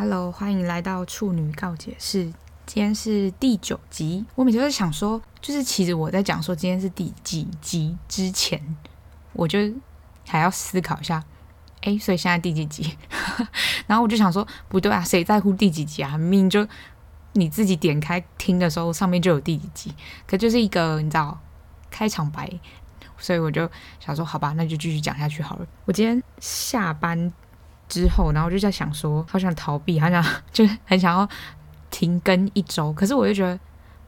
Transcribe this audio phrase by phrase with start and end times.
[0.00, 2.32] Hello，欢迎来到处女告解室。
[2.64, 4.24] 今天是第九集。
[4.36, 8.76] 我每次在想说，就是其实我在讲说今天是第几集之前，
[9.32, 9.58] 我就
[10.24, 11.24] 还要思考一下。
[11.80, 12.96] 哎，所以现在第几集？
[13.88, 16.16] 然后我就想说，不对啊，谁在乎第几集啊？
[16.16, 16.64] 明明就
[17.32, 19.92] 你自己点开听的时候，上面就有第几集。
[20.28, 21.36] 可就是一个你知道
[21.90, 22.48] 开场白，
[23.18, 23.68] 所以我就
[23.98, 25.66] 想说，好吧，那就继续讲下去好了。
[25.86, 27.32] 我今天下班
[27.88, 31.28] 之后，然后就在想说，好想逃避，好想 就很想要
[31.90, 32.92] 停更一周。
[32.92, 33.58] 可是我就觉得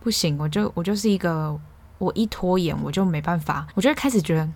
[0.01, 1.59] 不行，我就我就是一个，
[1.98, 4.48] 我一拖延我就没办法，我就开始觉得。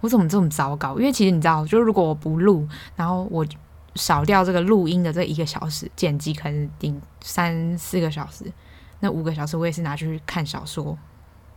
[0.00, 0.98] 我怎么这么糟糕？
[0.98, 3.46] 因为其实你知道，就如果我不录，然后我
[3.94, 8.52] 少掉这个录音的这一个小时，剪辑可能顶三四个小时，
[8.98, 10.98] 那五个小时我也是拿去看小说，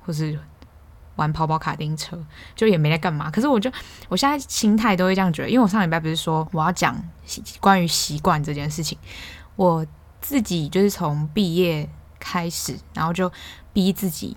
[0.05, 0.37] 或是
[1.15, 2.17] 玩跑跑卡丁车，
[2.55, 3.29] 就也没在干嘛。
[3.31, 3.71] 可是我就
[4.09, 6.95] 我现在心态都会这样觉得，因为我上礼拜不是说我要讲
[7.59, 8.97] 关于习惯这件事情，
[9.55, 9.85] 我
[10.21, 13.31] 自己就是从毕业开始，然后就
[13.73, 14.35] 逼自己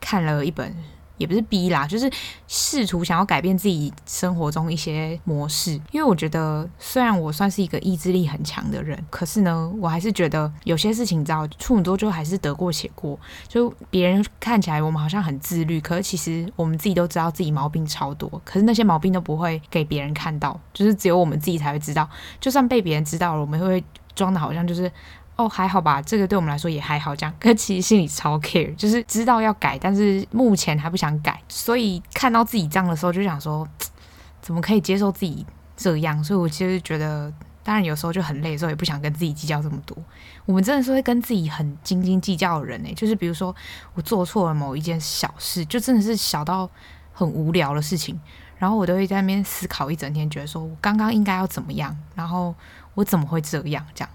[0.00, 0.74] 看了一本。
[1.18, 2.10] 也不是逼啦，就是
[2.46, 5.72] 试图想要改变自己生活中一些模式。
[5.90, 13.18] 因为我觉得，虽然我算是一个意志力很强的人，可是呢，我还是觉得有些事情，你知道，处女座就还是得过且过。
[13.46, 18.30] 就别人看起来我们好像很自律，可是其实我们自己都知道自己毛病超多。
[18.44, 22.08] 可是那些毛病都不会给别人看到，就是只有我们自己才会知道。
[22.40, 23.82] 就算被别人知道了，我们会
[24.14, 24.90] 装的好像就是。
[25.38, 27.14] 哦，还好吧，这个对我们来说也还好。
[27.14, 31.40] 这样， 可其实心里超 care，就是知道要改，但是目前还不想改。
[31.48, 33.66] 所以看到自己这样的时候，就想说，
[34.42, 36.22] 怎么可以接受自己这样？
[36.24, 39.96] 所以我其实觉得，当然有时候就很累的时候，也不想跟自己计较这么多。
[40.44, 43.54] 我们真的是会跟自己很斤斤计较的人诶，就是比如说
[43.94, 46.68] 我做错了某一件小事，就真的是小到
[47.12, 48.18] 很无聊的事情，
[48.56, 52.52] 然后我都会在那边思考一整天，觉得说我刚刚应该要怎么样，然后
[52.94, 54.10] 我怎么会这样这样。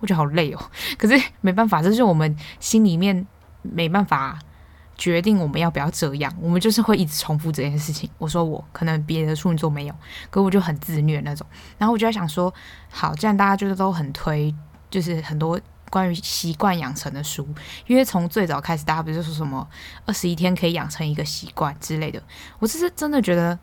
[0.00, 3.26] 我觉得好累哦， 可是没办法，这是我们心里面
[3.62, 4.38] 没办法
[4.96, 8.08] 决定我们要不要这样，我们就是会一直重复这件事情。
[8.18, 9.94] 我说我可能别的处女座没有，
[10.30, 11.46] 可我就很自虐那种。
[11.78, 12.52] 然后我就在想说，
[12.90, 14.54] 好，既然大家就是都很推，
[14.88, 15.60] 就是很多
[15.90, 17.46] 关于习惯养成的书，
[17.86, 19.66] 因为从最早开始，大家不是说什么
[20.06, 22.22] 二十一天可以养成一个习惯之类的，
[22.58, 23.58] 我其实真的觉得，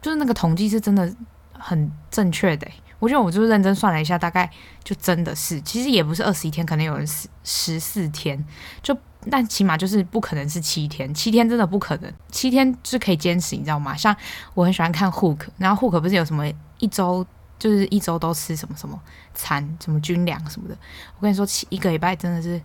[0.00, 1.14] 就是那个统计是真的
[1.52, 2.66] 很正确的。
[2.98, 4.50] 我觉得我就是认真算了一下，大概
[4.82, 8.42] 就真的是，其实也不是二十一天，可能有人十十四天，
[8.82, 8.96] 就
[9.30, 13.96] 但起码就是不可能是七天，七天真的不可能，七天是可以坚持，你知道吗？
[13.96, 14.16] 像
[14.54, 16.44] 我很喜欢看 Hook，然后 Hook 不是有什么
[16.78, 17.26] 一周
[17.58, 19.00] 就是一周都吃什么什么
[19.34, 20.76] 餐，什么军粮什么的，
[21.16, 22.60] 我跟你说，七一个礼拜真的是。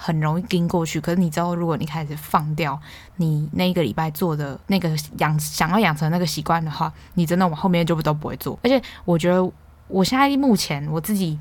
[0.00, 2.80] 很容易跟过去，可是你知道，如果你开始放掉
[3.16, 8.56] 你那一个礼拜做的那个养想要养成那个习惯的话，你真的往后面就不都不会做。
[8.62, 9.52] 而且我觉得，
[9.88, 11.38] 我现在目前我自己。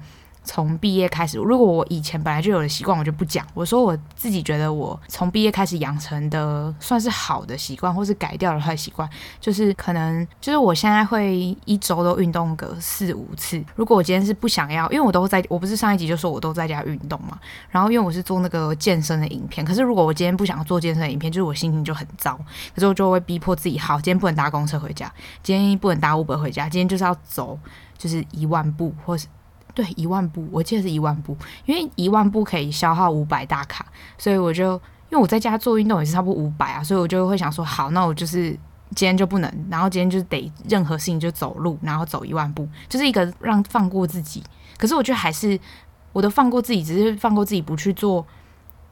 [0.49, 3.45] 从毕业开始，如果我以前本来就有的习惯，我就不讲。
[3.53, 9.09] 我说我自己觉得，我从毕业开始养成的算是好的习惯，或是改掉的坏习惯，
[9.41, 13.61] 就是可能就是我现在会一周都运动个四五次。
[13.75, 17.37] 如果我今天是不想要，因为我都在，我不是上一集就说我都在家运动嘛。
[17.69, 22.39] 然后因为我是做那个健身的影片，可是如果我今天不想要做健身的影片，就是我心情就很糟。
[22.73, 25.11] 可是我就会逼迫自己，好，今天不能搭公车回家，
[25.43, 27.59] 今天不能搭 Uber 回家，今天就是要走，
[27.97, 29.27] 就是一万步，或是。
[29.75, 31.37] 对，一万步，我记得是一万步，
[31.67, 33.85] 因为一万步可以消耗五百大卡，
[34.17, 34.73] 所以我就
[35.09, 38.49] 因为我在家做运动也是差不多五百啊，所以我就会想说，好，那我就是
[38.95, 44.41] 今天就不能，然后今天就得任何事情就走路，然后走一万步，就是一个让放过自己。
[44.79, 45.59] 可是我觉得还是
[46.11, 48.25] 我都放过自己，只是放过自己不去做，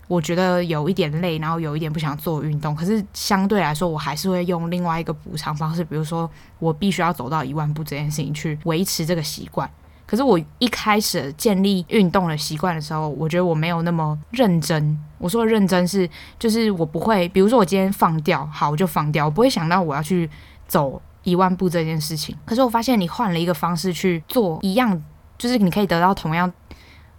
[0.07, 2.75] 我觉得有一点累，然后有一点不想做运动。
[2.75, 6.29] 可是相对来说，我还是会用另外一个补偿方式，比如说
[6.59, 9.69] 我必须要走到一万步这件事情去维持这个习惯。
[10.07, 14.95] 可是我一开始建立运动的习惯的时候，我觉得我没有那么认真。
[15.17, 20.29] 我说的认真是，就是我不会，比如说我今天放掉，好，我就放掉，我不会想到我要去
[20.67, 22.37] 走一万步这件事情。
[22.45, 25.01] 可是我发现你换了一个方式去做一样，
[25.39, 26.53] 就是你可以得到同样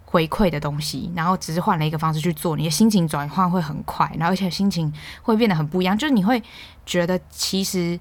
[0.09, 6.41] 回馈的东西，然后只是换了一个方式去做，你的心情转换会很快，然后而且心情会变得很不一样，就是你会
[6.85, 7.99] 觉得其实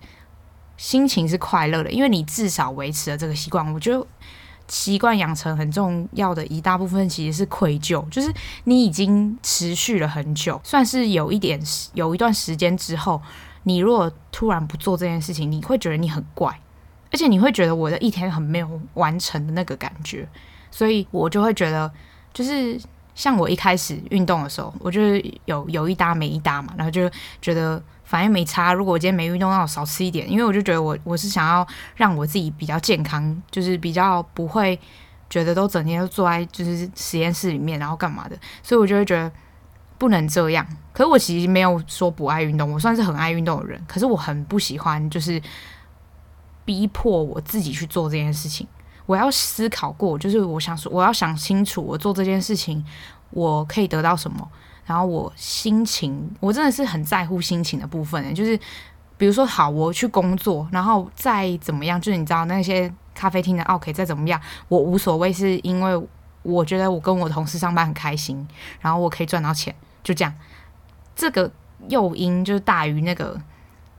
[0.79, 3.71] 心情是快乐的，因为你至少维持了这个习惯。
[3.75, 4.07] 我觉得。
[4.69, 8.29] 习惯养成很重要的一大部分其实是愧疚，就是
[8.65, 11.57] 你已经持续了很久，算是有一点
[11.95, 13.23] 有一段时间之后，
[13.63, 16.59] 你如果突然不做这件事情，你会觉得你很怪，
[17.13, 20.29] 而且你会觉得我的一天很没有完成的那个感觉，
[20.77, 21.91] 所以我就会觉得，
[22.35, 22.79] 就是
[23.15, 27.83] 像我一开始运动的时候，我就是有有一搭没一搭嘛，然后就觉得。
[28.09, 28.73] 反正没差。
[28.73, 34.79] 如果我今天没运动，那我少吃一点，因为我就觉得我我是想要让我自己比较健康，就是比较不会
[35.29, 39.29] 觉得都整天都坐在就是实验室里面，然后干嘛的，所以我就会觉得
[39.99, 40.65] 不能这样。
[40.93, 43.85] 可是我其实没有说不爱运动，我算是很爱运动的人。
[43.89, 45.43] 可是我很不喜欢就是
[46.65, 48.65] 逼迫我自己去做这件事情。
[49.07, 52.85] 我要思考过，就是我想说，我要想清楚，我做这件事情
[53.31, 54.47] 我可以得到什么。
[54.85, 58.35] 然后我心情，我真的是很在乎心情的部分。
[58.35, 58.59] 就是
[59.17, 62.93] 比如说，好，我去工作，然后再怎么样，就是你知道那些。
[63.19, 64.39] 咖啡厅的奥客再怎么样，
[64.69, 66.07] 我无所谓，是因为
[66.43, 68.47] 我觉得我跟我同事上班很开心，
[68.79, 69.75] 然后我可以赚到钱，
[70.05, 70.35] 就这样。
[71.15, 71.51] 这个
[71.89, 73.41] 诱因就是大于那个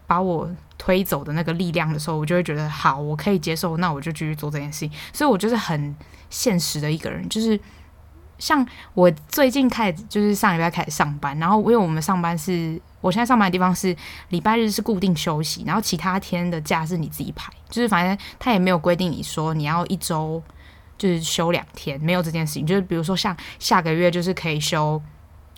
[0.05, 4.91] 把我推走的那个力量的时候，我就会觉得好，我可以接受，那我就继续做这件事情。
[5.13, 5.95] 所以我就是很
[6.29, 7.59] 现实的一个人，就是。
[8.39, 8.63] 像
[8.93, 13.97] 我最近开始，就是上礼拜开始上班，然后因为我们上班是，我现在上班的地方是
[14.29, 20.39] 礼拜日是固定休息，然后其他天的假是你自己排，就是反正他也没有规定你说你要一周
[20.99, 22.63] 就是休两天，没有这件事情。
[22.63, 25.01] 就是比如说像下个月就是可以休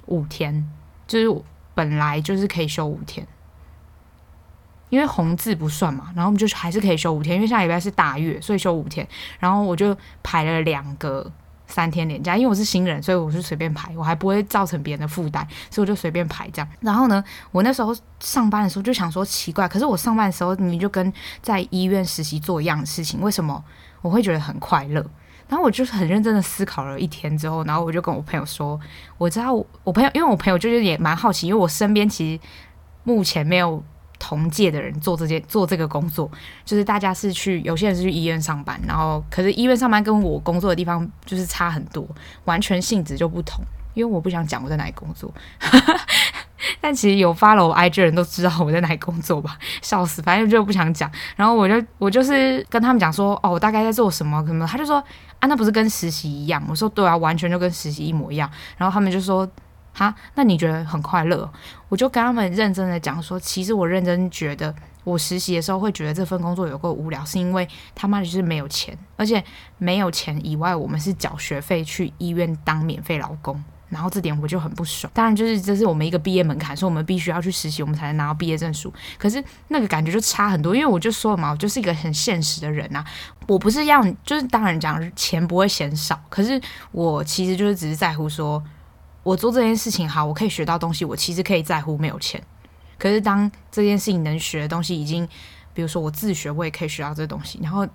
[0.06, 0.66] 五天，
[1.06, 1.44] 就是
[1.76, 3.28] 本来就是可以休五天，
[4.90, 9.08] 因为红字不算嘛，然后我们就还是可以休五天，因为下礼拜是大月，所以休五天，
[9.40, 11.32] 然后我就排了两个。
[11.72, 16.68] 三天连假，因为我是新人，所以我就随便排，我还不会造成别人的负担，所以我就随便排这样。
[16.80, 21.14] 然后呢，我那时候上班的时候就想说奇怪，可是我上班的时候你就跟
[21.44, 23.64] 在医院实习做一样的事情，为什么
[24.02, 24.96] 我会觉得很快乐？
[25.48, 28.80] 然后我就是很认真的思考了一天之后，然后我就跟我朋友说，
[29.20, 29.54] 我知道，
[29.84, 32.42] 我朋友，因为我朋友就是也蛮好奇，因为我身边其实
[33.04, 33.84] 目前没有。
[34.20, 36.30] 同届的人做这件做这个工作，
[36.66, 42.06] 就是大家是去，有些人是去医院上班，然后可是医院上班跟我工作的地方就是差很多，
[42.46, 43.64] 完全性质就不同。
[43.96, 45.34] 因为我不想讲我在哪里工作，
[46.80, 51.12] 但其实有 follow IG 的人都知道我在哪里工作吧，笑死，反正就不想讲。
[51.36, 55.04] 然后我就我就是跟他们讲说，哦，我大概在做什么什么，他就说
[55.40, 56.64] 啊，那不是跟实习一样？
[56.70, 58.50] 我说对啊，完全就跟实习一模一样。
[58.78, 59.50] 然后他们就说。
[60.00, 61.52] 哈，那你觉得很快乐？
[61.90, 64.74] 我就跟他们认真的讲说，其实我认真觉得，
[65.04, 69.44] 我实习的时候会觉得这份工作有够无聊，是因为他妈就是没有钱，而且
[69.78, 75.12] 没有钱以外，我们是缴学费去医院当免费劳工，然后这点我就很不爽。
[75.14, 78.94] 当然，就是这是我们一个毕业门槛，所以我们必须要去实习，我们才能拿到毕业证书。
[79.18, 83.06] 可是那个感觉就差很多，因为我就说了嘛，我就是一个很现实的人呐、啊，
[83.48, 86.62] 我不是要就是当然讲钱不会嫌少，可是
[86.94, 88.64] 我其实就是只是在乎说。
[89.24, 92.42] 我做这件事情好，我可以学到东西，我其实可以在乎没有钱。
[92.98, 95.28] 可是当这件事情能学的东西已经，
[95.74, 97.60] 比如说我自学，我也可以学到这东西。
[97.62, 97.88] 然后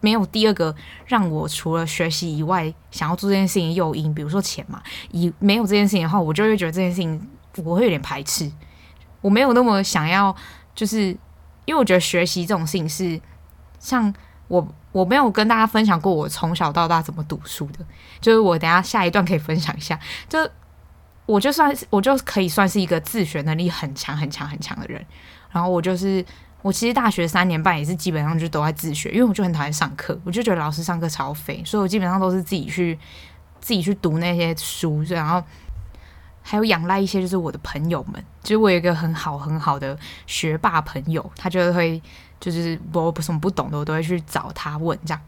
[0.00, 0.74] 没有第二个
[1.06, 4.82] 让我除了学习以外想要做这件事情的诱因，比如说钱嘛。
[5.10, 7.28] 以没有这件事情的话，我就会觉得这件事情
[7.64, 8.50] 我会有点排斥。
[9.20, 10.34] 我没有那么想要，
[10.74, 11.06] 就是
[11.64, 13.20] 因为我觉得学习这种事情是
[13.78, 14.12] 像。
[14.48, 14.66] 我
[14.98, 17.78] 我没有跟大家分享过我从小到大怎么读书的，
[18.20, 19.96] 就是我等下下一段可以分享一下。
[20.28, 20.38] 就
[21.24, 25.00] 我就算是我就可以算是一个自学能力很强很强很强的人。
[25.52, 26.24] 然后我就是
[26.62, 32.98] 我其实大学三年半也是基本上就都在自学，因为我就很讨厌上课，我就觉得老师上课超废，所以我基本上都是自己去
[33.60, 35.40] 自己去读那些书，然后
[36.42, 39.96] 还有仰赖一些就是我的朋友们，就是我有一个很好很好的
[40.26, 42.02] 学霸朋友，他就会。
[42.40, 44.98] 就是我不什么不懂的，我都会去找他问。
[45.04, 45.20] 这样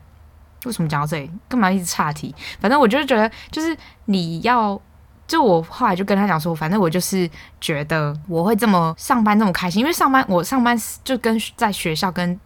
[0.65, 1.31] 为什么讲到这里？
[1.49, 2.35] 干嘛一直岔题？
[2.61, 4.81] 反正我就是觉得，就是你要，
[5.26, 7.29] 就我后来就跟他讲说，反正我就是
[7.61, 12.38] 觉得我会这么上班这么开心，因为上班我上班就跟在学校跟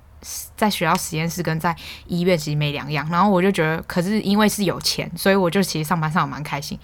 [0.56, 1.74] 在学校实验室跟在
[2.06, 3.08] 医院其实没两样。
[3.10, 6.78] 然后我就觉得，可是因为是有钱，所以我就其实上班上蛮开心。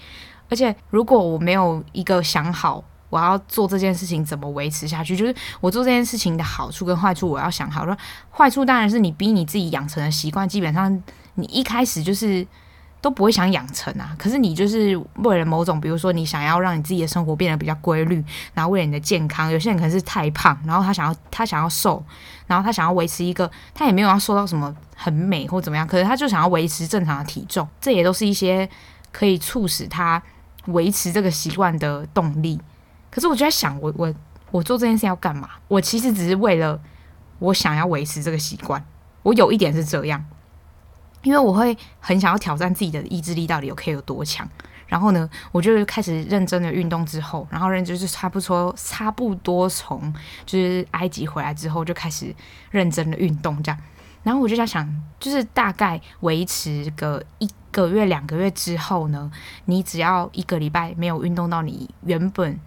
[0.49, 2.83] 而且如果我没有一个想好。
[3.11, 5.15] 我要做这件事情怎么维持下去？
[5.15, 7.85] 就是我做这件事情的好处跟坏处，我要想好。
[7.85, 7.95] 说
[8.31, 10.91] 坏处当然是你逼你自己养成的习惯，基本上
[11.35, 12.47] 你一开始就是
[13.01, 14.15] 都不会想养成啊。
[14.17, 22.03] 可是你就是为了某种，比如说你想要让你自己的生活变得比较规律，然后为了你的健康，有些人可能是太胖，然后他想要他想要瘦，
[22.47, 28.69] 然后他想要维持一个，他也没有要瘦到什么很美或怎么样，可是他就想要维持正常的体重，这也都是一些
[29.11, 30.21] 可以促使他
[30.67, 32.59] 维持这个习惯的动力。
[33.11, 34.11] 可是我就在想，我我
[34.49, 35.49] 我做这件事要干嘛？
[35.67, 36.79] 我其实只是为了
[37.37, 38.83] 我想要维持这个习惯。
[39.21, 40.25] 我有一点是这样，
[41.21, 44.49] 因为我会很想要挑战自己的意志力到底有可以有多强。
[44.87, 50.13] 然后呢，我就开始认真的运动之后，然后认就是差不多差不多从
[50.45, 52.33] 就是埃及回来之后就开始
[52.71, 53.79] 认真的运动这样。
[54.23, 54.89] 然后我就在想，
[55.19, 59.31] 就是大概维持个一个月两个月之后呢，
[59.65, 62.59] 你只要一个礼拜没有运动到你原本。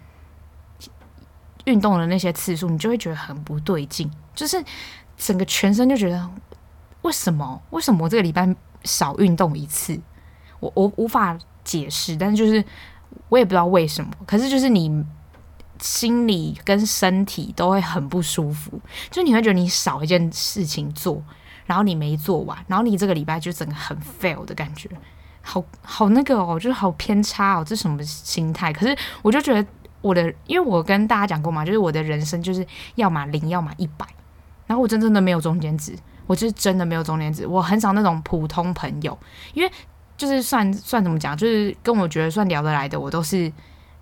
[1.65, 4.63] 运动的那些次数，你就会觉得很不对劲，就是
[5.17, 6.29] 整个全身就觉得
[7.01, 7.61] 为什么？
[7.69, 9.99] 为什么我这个礼拜少运动一次。
[10.59, 12.63] 我我无法解释，但是就是
[13.29, 15.05] 我也不知道为什么，可是就是你
[15.79, 18.79] 心理跟身体都会很不舒服，
[19.11, 21.21] 就你会觉得你少一件事情做，
[21.65, 24.89] 然后你没做完，然后你这个礼拜就整个很 fail 的感觉，
[25.41, 28.71] 好好那个哦，就是好偏差哦，这什么心态？
[28.71, 29.67] 可是我就觉得
[30.05, 34.05] 我的，因为我跟大家讲过嘛，就是我的人生就是要么零，要么一百，
[34.67, 35.95] 然后我真正的没有中间值，
[36.27, 39.17] 我就是真的没有中间值，我很少那种普通朋友，
[39.53, 39.71] 因为。
[40.17, 43.51] 就是算算怎么讲，就是跟我觉得算聊得来的，我都是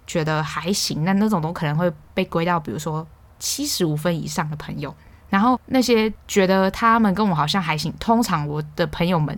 [0.05, 1.03] 觉得还行。
[1.03, 3.03] 那那种都可能会被归到，比如说
[3.39, 4.93] 七十五分以上的朋友。
[5.31, 9.35] 然后那些觉得他们跟我好像还行，通常我的朋友们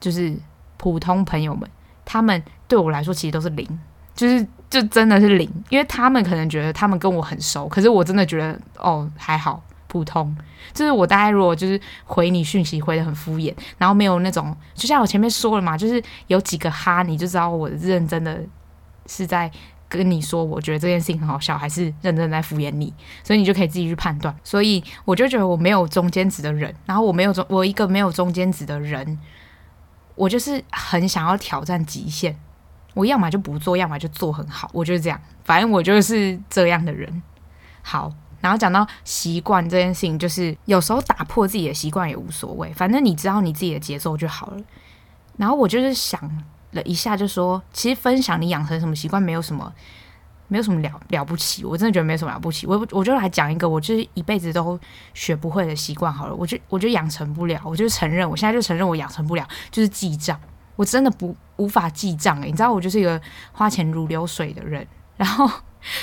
[0.00, 0.36] 就是
[0.76, 1.70] 普通朋友们，
[2.04, 3.80] 他们对我来说其实都是零，
[4.16, 5.50] 就是就真的是零。
[5.68, 9.62] 因为他们可能觉得他们跟我很熟，可是我真的觉得哦还好。
[9.90, 10.36] 普通，
[10.74, 18.38] 就是我大概如果就是回你讯息回得很敷衍，然后没有那种，就像我前面说了嘛，就是有几个哈，你就知道我认真的
[19.06, 19.50] 是在
[19.88, 22.92] 跟你说，我觉得这件事情很好笑，还是认真在敷衍你，
[23.24, 24.36] 所以你就可以自己去判断。
[24.44, 29.18] 所以我就觉得我没有中间值的人，然后我没有中，我一个没有中间值的人，
[30.16, 32.38] 我就是很想要挑战极限，
[32.98, 37.22] 我要么就不做，要么就做很好，我就是这样，反正我就是这样的人。
[37.82, 38.12] 好。
[38.40, 44.62] 然后讲到习惯这件事情，就是有时候打破自己的习惯也无所谓，反正你知道你自己的节奏就好了。
[45.36, 46.20] 然后我就是想
[46.70, 49.72] 了一下，就说其实分享你养成什么习惯没有什么，
[50.46, 52.64] 没有什么了了不起，我真的觉得没什么了不起。
[52.68, 54.78] 我我就来讲一个我就是一辈子都
[55.14, 60.38] 学不会的习惯好了，我就我就养成不了，我就承认，我现在就承认我养成不了，就是记账，
[60.78, 63.20] 我真的不无法记账诶，你知道我就是一个
[63.52, 64.86] 花钱如流水的人，
[65.18, 65.50] 然后。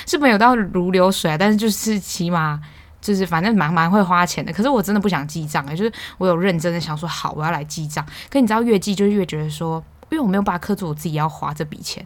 [0.06, 2.58] 是没有到如流水啊，但是就是起码
[2.98, 4.50] 就是反正蛮蛮会花钱的。
[4.50, 8.04] 可是我真的不想记账哎，就是我有认真的想说好，我要来记账。
[8.30, 12.04] 可你知道越记就越觉得说，因为我没有办法克制我自己要花这笔钱，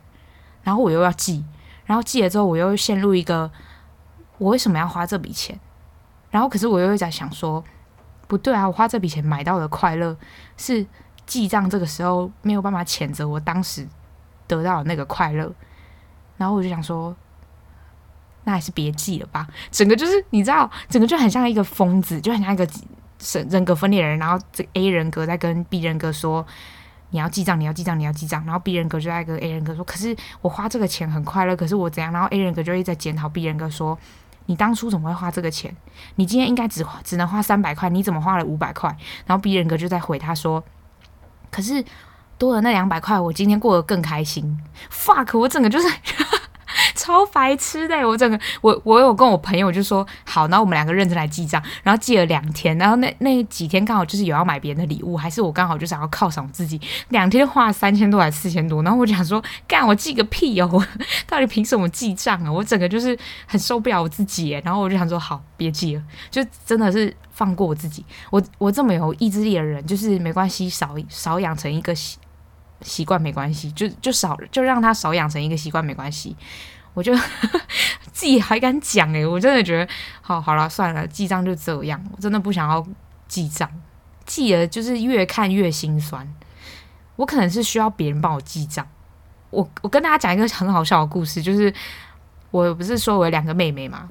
[0.65, 1.45] 然后我又要记，
[1.85, 3.49] 然后记了之后我又陷入一个
[4.39, 5.59] 我为什么要花这笔钱？
[6.29, 7.62] 然后可是我又在想说，
[8.27, 10.17] 不对啊，我花这笔钱买到的快乐
[10.57, 10.85] 是
[11.30, 13.87] 记账这个时候没有办法谴责我当时
[14.49, 15.52] 得到的那个快乐。
[16.37, 17.16] 然后我就想说。
[18.42, 19.46] 那还是别记了吧。
[19.70, 22.66] 整个就是你知道，整个就很像一个疯子，就很像一个
[23.18, 24.18] 神人格分裂的人。
[24.18, 26.44] 然后这 A 人格在跟 B 人格说
[27.12, 33.96] ：“你要记账，你要记账，你要记账。”然后 B 人格就在跟 A 人格说：“可是我花这个钱很快乐，可是我怎样？”然后 A 人格就一直在检讨 B 人格说
[34.46, 35.76] ：“你当初怎么会花这个钱？
[36.14, 38.88] 你今天应该只只能花三百块，你怎么花了五百块？”
[39.26, 40.64] 然后 B 人格就在回他说
[41.50, 41.85] ：“可是
[42.38, 44.59] 多了那两百块，我今天过得更开心。
[44.90, 45.88] ”fuck，我整个就是。
[46.95, 60.87] 超白痴的，我整个我我有跟我朋友就说好，然后我们两个认真来记账，然后记了两天，然后那那几天刚好就是有要买别人的礼物，还是我刚好就想要犒赏我自己，两天花了三千多还是四千多，然后我就想说干我记个屁哦，我
[61.27, 62.53] 到底凭什么记账啊？
[62.53, 71.95] 我整个就是很受不了我自己，然后我就想说好，别记了，就真的是放过我自己，我我这么有意志力的人，就是没关系，少少养成一个
[72.82, 76.37] 习惯没关系，就就少就让他少养成一个习惯没关系。
[76.92, 77.14] 我就
[78.12, 82.02] 自己还敢讲诶、我真的觉得好好了，算了，记账就这样。
[82.10, 82.84] 我真的不想要
[83.28, 83.70] 记账，
[84.26, 86.26] 记了就是越看越心酸。
[87.16, 88.87] 我可能是需要别人帮我记账。
[89.50, 91.72] 我我跟大家讲一个很好笑的故事，就是
[92.50, 94.08] 我不是说我有两个妹妹嘛，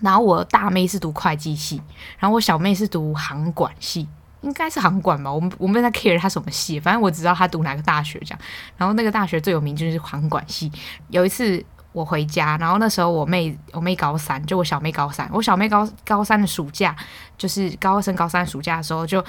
[0.00, 1.82] 然后我大妹是读会计系，
[2.18, 4.08] 然后我小妹是读航管系。
[4.42, 8.40] 应该是航管吧，我们我没在 care 他什么系，反正我只知道他读哪个大学这样。
[8.78, 10.72] 然后那个大学最有名就是航管系。
[11.08, 16.96] 有一次我回家，然后那时候我妹我妹高三，就我小妹高三，我小妹高高三的暑假，
[17.36, 19.22] 就是高二升高三暑假的时候，就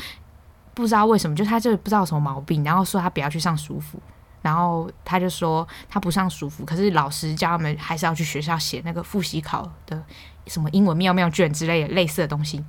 [0.73, 4.01] 不知道为什么，就她就不知道什么毛病，然后说她不要去上暑辅，
[4.41, 10.01] 然后她就说她不上暑辅，可是老师叫他们还是要去学校写那个复习考的
[10.47, 12.63] 什么英文妙妙卷之类的类似的东西，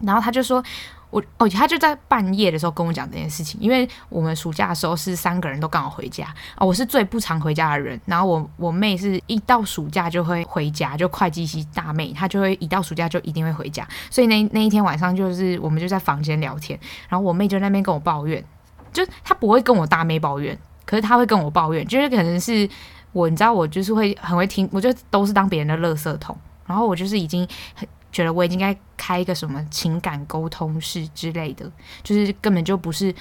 [0.00, 0.64] 然后她就说。
[1.10, 18.44] 我哦，他就在半夜的时候跟我讲这件事情，因为我们暑假的时候是三个人都刚好回家哦，我是最不常回家的人，然后我我妹是一到暑假就会回家，就会计系大妹，她就会一到暑假就一定会回家，所以那那一天晚上就是我们就在房间聊天，然后我妹就在那边跟我抱怨，
[18.92, 22.68] 就她不会跟我大妹抱怨，可是她会跟我抱怨，就是可能是
[23.12, 27.88] 我你知道我就是会很会听，我就都是当别人的垃圾桶，然后我就是已经很。
[28.12, 31.70] 觉得我已经该开一个什么情感沟通室之类的，
[32.02, 33.14] 就是根本就不是。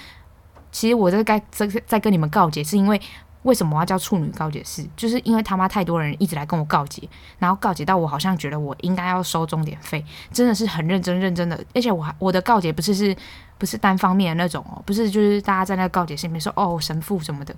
[0.71, 3.01] 其实我在该在在跟你们告解，是因为
[3.41, 4.87] 为什么我要叫处女告解室？
[4.95, 11.59] 就是因为他妈太多人一直来跟我告解，然后告解到我好像觉得我应该要收钟点费，真的是很认真认真的。
[11.73, 13.15] 而且我还我的告解不是是
[13.57, 17.55] 不是单方面的那种哦，不是就是大家在那个告解信里面说哦神父什么的，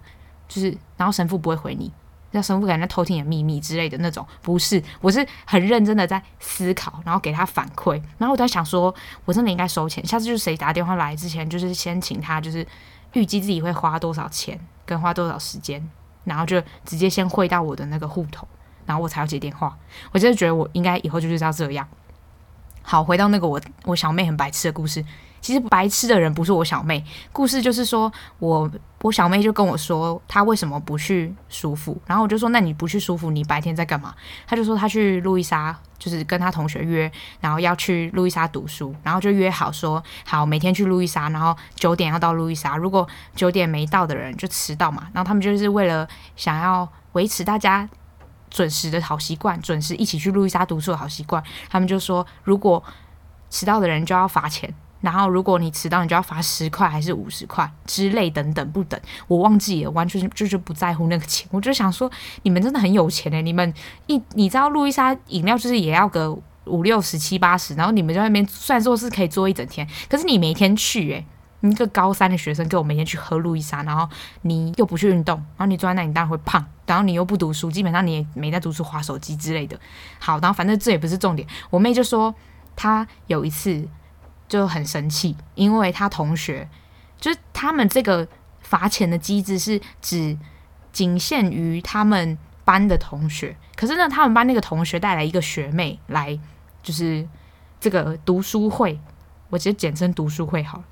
[0.48, 1.92] 就是然后神父不会回你，
[2.32, 8.94] 让神父感觉偷听你的秘密之类的那种，不是，我是很认真的在思考，然后给他反馈，然后我在想说，
[9.26, 12.66] 我真的应该收钱，下次就是谁打电话来之前，就是先请他就是
[13.14, 14.60] 预计自己会花多少钱。
[14.84, 15.82] 跟花多少时间，
[16.26, 18.46] 然后就直接先汇到我的那个户头，
[18.86, 19.78] 然后我才要接电话。
[20.12, 21.88] 我真的觉得我应该以后就是要这样。
[22.82, 25.06] 好，回到那个我我小妹很白痴的故事。
[25.42, 28.70] 其实白痴的人不是我小妹，故事就是说我
[29.02, 34.14] 我小妹就跟我说她为什么不去舒服，然后我就说那你不去舒服，你白天在干嘛？
[34.46, 47.90] 她就说她去路易莎，就是跟她同学约，然后要去路易莎读书，然后就约好说好每天去路易莎，然后九点要到路易莎，如果九点没到的人就迟到嘛，然后他们就是为了想要维持大家
[48.52, 52.84] 准时的好习惯，准时一起去路易莎读书的好习惯，他们就说如果
[53.50, 54.72] 迟到的人就要罚钱。
[55.02, 61.48] 然后，如果你迟到，你就要罚十块还是五十块之类等等不等，我忘记了，完全就是不在乎那个钱。
[61.52, 62.10] 我就想说，
[62.44, 63.74] 你们真的很有钱诶，你们
[64.06, 66.32] 一你知道路易莎饮料就是也要个
[66.66, 71.26] 五六十七八十，然后你们在那边算作是可以坐一整天，可是你每天去诶，
[71.62, 74.08] 你一个高三的学生，跟我每天去喝路易莎，然后
[74.44, 79.80] 你又不去运动，然后你坐在那里当然会胖，然后你又不读书，基本上你也没在读书，划手机之类的。
[80.20, 82.36] 好，然后反正这也不是重点，我妹就说
[82.76, 83.88] 她有一次。
[84.52, 86.68] 就很生气，因为他同学
[87.18, 88.28] 就是他们这个
[88.60, 90.38] 罚钱的机制是只
[90.92, 96.38] 仅限于他们班的同学，可是呢，他们班那个同学带来一个学妹来，
[96.84, 97.26] 就是
[97.80, 99.00] 这个读书会，
[99.50, 100.84] 我直接简称读书会好了。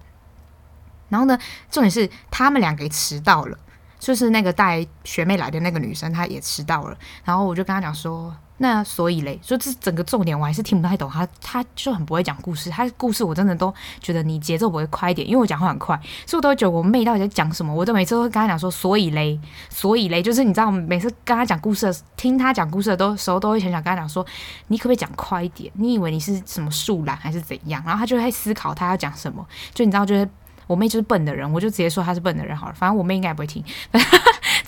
[1.09, 1.37] 然后呢，
[1.69, 3.57] 重点是他们两个迟到了，
[3.99, 6.97] 就是那个带学妹来的那个女生，她也迟到了。
[7.25, 8.33] 然后我就跟她讲说。
[8.59, 11.09] 那所以嘞，说这整个重点我还是听不太懂。
[11.09, 17.73] 他他就很不会讲故事，他故事我真的都觉得你节奏不会快一点，因为我讲话很快，所以我都觉得我妹到底在讲什么。
[17.73, 19.39] 我都每次都会跟他讲说，所以嘞，
[19.69, 24.25] 所以嘞，就是你知道，每次跟他讲故事的，听他讲故事的都时候都会很想跟他讲说，
[24.67, 25.71] 你可不可以讲快一点？
[25.75, 27.81] 你以为你是什么树懒还是怎样？
[27.85, 29.45] 然后他就会思考他要讲什么。
[29.73, 30.29] 就你知道，就是
[30.67, 32.73] 我妹就是笨的人，我就直接说她是笨的人好了。
[32.73, 33.63] 反正我妹应该也不会听。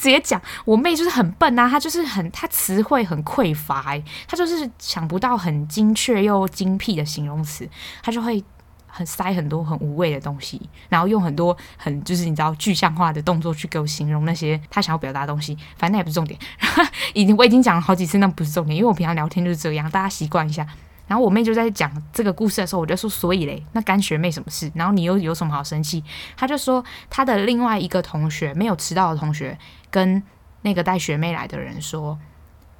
[0.02, 7.70] 直接讲，我妹就是很笨啊，她就是很，她词汇很匮乏，欸，她就是想不到很精确又精辟的形容词，
[8.02, 8.44] 她就会
[8.88, 10.60] 很塞很多很无谓的东西，
[10.90, 16.40] 然后用很多很就是你知道具象化的动作去给我形容那些她想要表达的东西，反正那也不是重点。
[17.14, 20.66] 已经我已经讲了好几次，那不是重点，因为我平常聊天就是这样，大家习惯一下。
[21.08, 24.72] 然后我妹就在讲这个故事的时候，我就说：“所以嘞，那干学妹什么事？
[24.74, 26.02] 然后你又有什么好生气？”
[26.38, 29.58] 她就说：“她的另外一个同学没有迟到的同学，
[29.92, 30.24] 跟
[30.64, 32.18] 那个带学妹来的人说，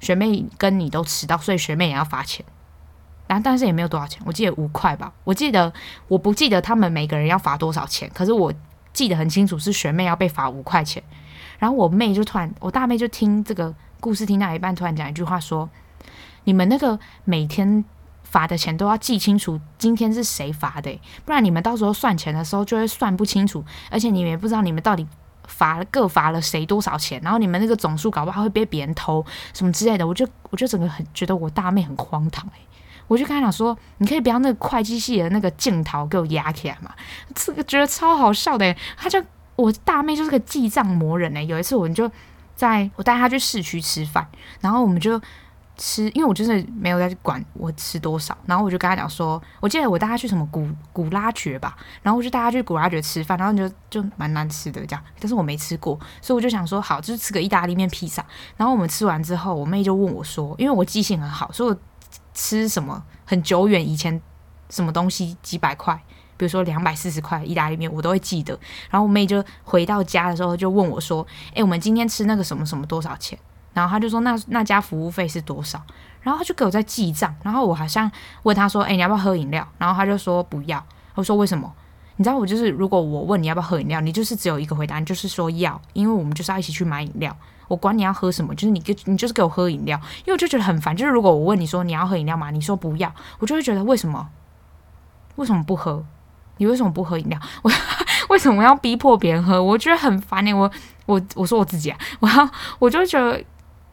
[0.00, 2.44] 学妹跟你都迟到，所以学妹也要罚钱。
[3.28, 5.12] 然后但是也没有多少钱，我记得五块吧。
[5.22, 5.72] 我记得
[6.08, 8.52] 我不记得他们每个人要罚多少钱，可是我
[8.92, 11.00] 记得很清楚是学妹要被罚五块钱。
[11.58, 15.70] 然后我妹就突然，我大妹就听这个故事听到一半，突然讲一句话说：
[16.44, 17.84] 你们那个每天。”
[18.32, 25.06] 罚的钱都要记清楚，今天是谁罚的，不然你们到时候算钱的时候就会算不清楚，而且你们也不知道你们到底
[25.52, 32.60] 罚各罚了谁多少钱，然后你们那个总数搞不好会被别人偷什么之类的，我就我就整个很觉得我大妹很荒唐诶，
[33.06, 36.90] 我就跟她讲说，你可以不要那个会计系的那个镜头给我压起来嘛，
[37.34, 39.22] 这个觉得超好笑的，她就
[39.56, 42.10] 我大妹就是个记账魔人诶，有一次我们就
[42.56, 44.26] 在我带她去市区吃饭，
[44.60, 45.20] 然后我们就。
[45.76, 58.24] 吃，因为我就是没有在管我吃多少，然后我就跟他讲说，我记得我带他去什么古古拉爵吧，然后我就带他去古拉爵吃饭，然后就就蛮难吃的这样，但是我没吃过，所以我就想说好，就是吃个意大利面披萨。
[58.56, 61.76] 然后我们吃完之后，我妹就问我说，因为我记性很好，所以我
[62.34, 64.20] 吃什么很久远以前
[64.68, 65.94] 什么东西几百块，
[66.36, 68.58] 比如说两百四十块意大利面，我都会记得。
[68.90, 73.38] 然后我妹就回到家的时候就问我说，诶，我们今天吃那个什么什么多少钱？
[73.74, 75.80] 然后他就说那那家服务费是多少？
[76.20, 77.34] 然后他就给我在记账。
[77.42, 78.10] 然后我好像
[78.44, 80.84] 问他说：“哎，你要不要喝饮料？”然后他就说不要。
[81.14, 81.72] 我说为什么？
[82.16, 87.36] 你知道我就是如果我问你要不要喝饮料，你就是只有一个回答，你就是说要，因为我们就是要一起去买饮料。
[87.68, 89.98] 我管你要喝什么，就是你给你就是给我喝饮料。
[90.18, 92.50] 因为我就觉得很烦，就是如果我问你说你要喝饮料吗？
[92.50, 94.28] 你说不要，我就会觉得为什么？
[95.36, 96.04] 为什么不喝？
[96.58, 97.40] 你为什么不喝饮料？
[97.62, 97.70] 我
[98.28, 99.60] 为什么要逼迫别人喝？
[99.62, 100.52] 我觉得很烦欸。
[100.52, 100.70] 我
[101.06, 103.42] 我我说我自己啊，我要我就觉得。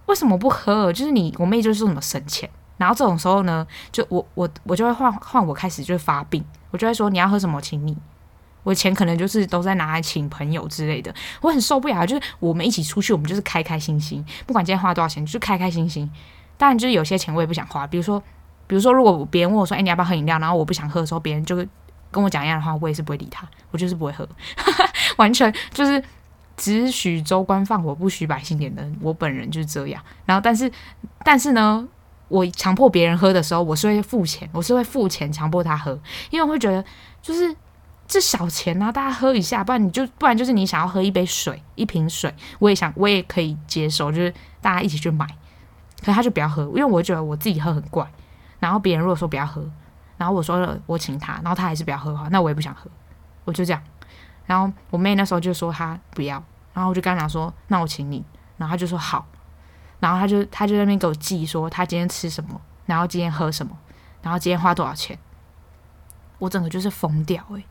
[0.10, 0.92] 为什么不喝？
[0.92, 7.96] 就是你，我妹就是说什么省钱，然后这种时候呢，就我我我就会换换我开始就会发病，我就会说你要喝什么，请你，
[8.64, 12.04] 我的钱可能就是都在拿来请朋友之类的，我很受不了。
[12.08, 16.10] 就是我们一起出去，我们就是开开心心，不管今天花多少钱，就开开心心。
[16.58, 18.20] 当然，就是有些钱我也不想花，比如说，
[18.66, 21.56] 比如说，如果别人问我说：“哎，你要不要喝饮料？”然后我不想喝的时候，别人就
[22.12, 24.28] 跟我讲一样的话，我也是不会理他，我就是不会喝，
[25.18, 26.04] 完全就是
[26.60, 28.96] 只许州官放火，不许百姓点灯。
[29.02, 30.04] 我本人就是这样。
[30.26, 30.72] 然后，但是，
[31.26, 31.88] 但是呢，
[32.28, 36.86] 我强迫别人喝的时候，我是会付钱，我是会付钱强迫他喝，因为我会觉得
[37.22, 37.56] 就是。
[38.12, 45.28] 这小钱啊，大家喝一下，不然你就不然就是你想要喝一杯水，一瓶水，我也想，我也可以接受，就是大家一起去买，
[46.00, 48.12] 可是他就不要喝，因为我觉得我自己喝很怪。
[48.60, 49.64] 然后别人如果说不要喝，
[50.18, 52.90] 然后我说了我请他，然后他还是不要喝的话，那我也不想喝，
[53.46, 53.80] 我就这样。
[54.50, 58.26] 然后我妹那时候就说她不要，然后我就跟她讲说，那我请你，
[58.58, 59.28] 然后她就说好，
[60.00, 63.78] 然后她就她就在那边给我记说她今天吃什么，然后今天喝什么，
[64.24, 65.20] 然后今天花多少钱，
[66.40, 67.64] 我整个就是疯掉诶、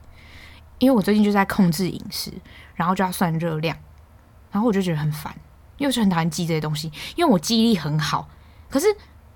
[0.78, 2.32] 因为我最近就在控制饮食，
[2.76, 3.76] 然后就要算热量，
[4.52, 5.34] 然后我就觉得很烦，
[5.78, 6.92] 因为我就很讨厌记这些东西。
[7.16, 8.28] 因为我记忆力很好，
[8.70, 8.86] 可是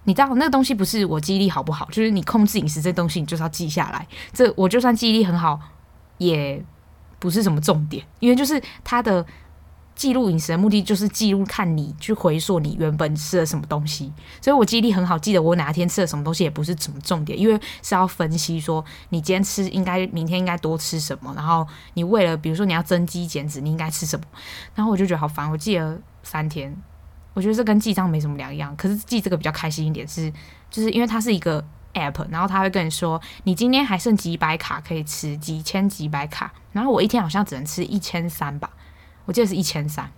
[0.04, 4.06] 你知道那个东西不是我记忆力好不好，就是你控制饮食这东西，你就是要记下来。
[4.32, 5.58] 这我就算记忆力很好，
[6.18, 6.64] 也
[7.22, 9.24] 不是什么重点，因为就是它的。
[9.94, 14.10] 记录饮食的目的就是记录，看你去回溯你原本吃了什么东西。
[14.40, 24.24] 所以我记忆力很好，记得我哪天吃了什么东西也不是什么重点，因为是要分析说你今天吃应该明天应该多吃什么，然后你为了比如说你要增肌减脂，你应该吃什么。
[24.74, 26.74] 然后我就觉得好烦，我记了三天，
[27.34, 28.74] 我觉得这跟记账没什么两样。
[28.76, 30.32] 可是记这个比较开心一点是，是
[30.70, 31.62] 就是因为它是一个
[31.94, 38.70] app，然后他会跟你说你今天还剩几百卡可以吃，几千几百卡，然后我一天好像只能吃一千三吧。
[39.24, 40.10] 我记得是一千三，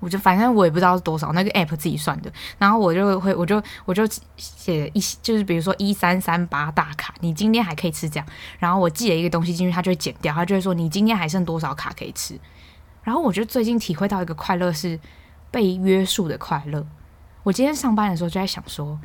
[0.00, 2.32] 我就反正我也不知道是多少，那个 app 自己算的。
[2.58, 4.04] 然后我就会，我就我就
[4.36, 8.26] 写一，就是比如说一三三八大卡，你今天还可以吃这样。
[8.58, 12.38] 然后我寄了一个东西进去，它就会减掉，它就会说你今天还剩多少卡可以吃。
[13.02, 14.98] 然后我觉得最近体会到一个快乐是
[15.52, 16.84] 被约束的快乐。
[17.44, 18.98] 我今天上班的时候就在想说，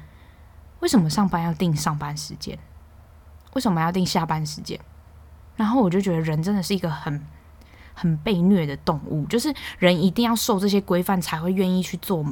[0.82, 2.60] 为什么上班要定上班时间？
[3.54, 4.80] 为什么要定下班时间？
[5.56, 7.26] 然后我就觉得人真的是一个很。
[7.94, 12.26] 很被虐的动物，就是人一定要受这些规范才会愿意去做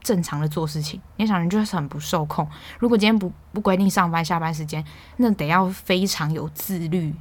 [0.00, 1.02] 正常的做事情。
[1.16, 2.48] 你想，人就是很不受控。
[2.78, 4.82] 如果今天不不规定上班下班时间，
[5.16, 7.14] 那得要非常有自律，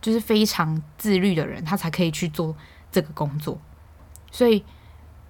[0.00, 2.56] 就是非常自律的人，他才可以去做
[2.90, 3.60] 这个工作。
[4.32, 4.64] 所以，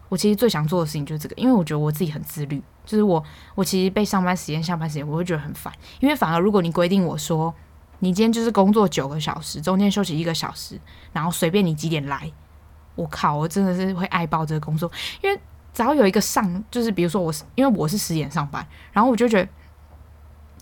[0.08, 2.62] 我其实最想做的事情就是这个，因为我觉得我自己很自律。
[2.86, 3.22] 就是我，
[3.54, 5.70] 我其实被上班时间、下班时间，我会觉得很烦。
[6.00, 7.54] 因为反而如果你规定我说。
[8.00, 10.78] 你今天就是工作九个小时，中间休息一个小时，
[11.14, 12.30] 然后随便你几点来。
[12.94, 15.40] 我靠，我真的是会爱爆这个工作，因为
[15.72, 19.48] 只要有一个上，就是比如说我是，因为我是十点上班，然后我就觉得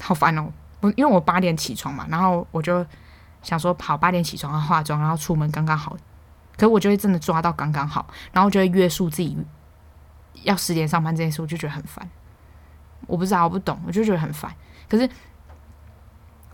[0.01, 0.47] 好烦哦。
[0.79, 2.87] 我因为我八点起床嘛，然后我就
[3.43, 5.97] 想说跑八点起床，然后化妆，然后出门刚刚好。
[6.57, 9.37] 可是我就会真的抓到刚刚好，然后就会约束自己
[10.43, 12.09] 要十点上班这件事，我就觉得很烦。
[13.07, 14.55] 我不知道，我不懂，我就觉得很烦。
[14.89, 15.09] 可是。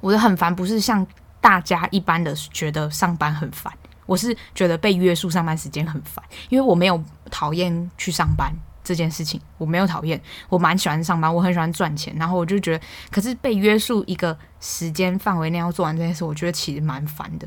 [0.02, 1.06] 我的很烦，不是像
[1.42, 3.70] 大家一般的觉得上班很烦，
[4.06, 8.50] 我是觉得被约束上班时间很烦，因为我没有讨厌去上班
[8.82, 17.46] 这件事情，我没有讨厌，我蛮喜欢上班，我很喜欢赚钱，然后我就觉得，可是被约束一个时间范围内要做完这件事，我觉得其实蛮烦的，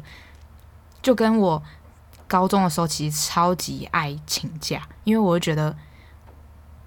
[1.01, 1.63] 就跟我
[2.27, 5.75] 高中的时候其实超级爱请假，因为我就觉得。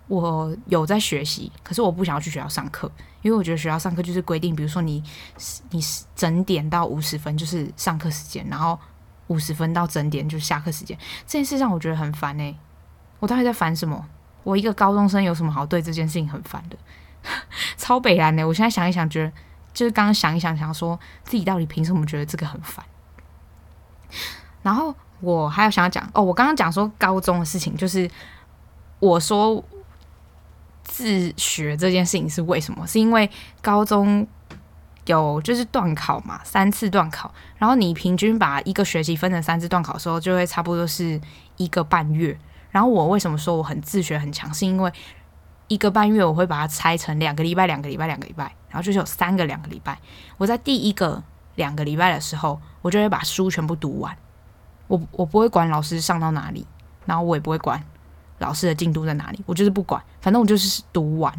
[0.08, 2.88] 我有在学习，可是我不想要去学校上课，
[3.22, 5.02] 因为我觉得学校上课就是规定，比如说你
[5.70, 5.80] 你
[6.14, 8.78] 整点到五十分就是上课时间，然后
[9.26, 12.56] 五十分到整点就是下课时间，这件事让我觉得很烦呢、欸。
[13.18, 14.06] 我到底在烦什么？
[14.44, 16.76] 我一个高中生有什么好对这件事情很烦的？
[17.76, 18.46] 超北烂的！
[18.46, 19.32] 我现在想一想，觉得
[19.74, 22.86] 就是刚刚想一想，想说自己到底凭什么觉得这个很烦？
[24.62, 28.08] 然后我还有想要讲哦，我刚刚讲说高中的事情，就是
[29.00, 29.64] 我说。
[30.86, 32.86] 自学这件事情是为什么？
[32.86, 33.28] 是因为
[33.60, 34.26] 高中
[35.04, 41.20] 有就是段考嘛，三次段考，然后你平均把一个学期分成三次段考的时候，就会差不多是
[41.56, 42.36] 一个半月。
[42.70, 44.52] 然后我为什么说我很自学很强？
[44.54, 44.92] 是因为
[45.68, 49.98] 一个半月我会把它拆成两个礼拜、两个礼拜、两个礼拜，然后就是有三个两个礼拜。
[50.38, 51.22] 我在第一个
[51.56, 54.16] 两个礼拜的时候，我就会把书全部读完。
[54.88, 56.66] 我我不会管老师上到哪里，
[57.04, 57.82] 然后我也不会管。
[58.38, 59.42] 老师的进度在哪里？
[59.46, 61.32] 我就是不管，反正我就是读完。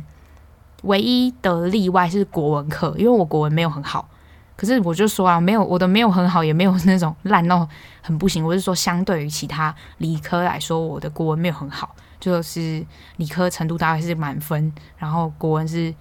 [0.84, 4.08] 唯一的例外是国文课，因为我国文没有很好。
[4.56, 7.68] 可是我就说啊，没有我的没有很好，也没有那种烂到
[8.02, 8.44] 很不行。
[8.44, 12.84] 我是说，相对于其他理科来说，我的国文没有很好，就是
[13.18, 15.94] 理科程度大概是满分，然后国文是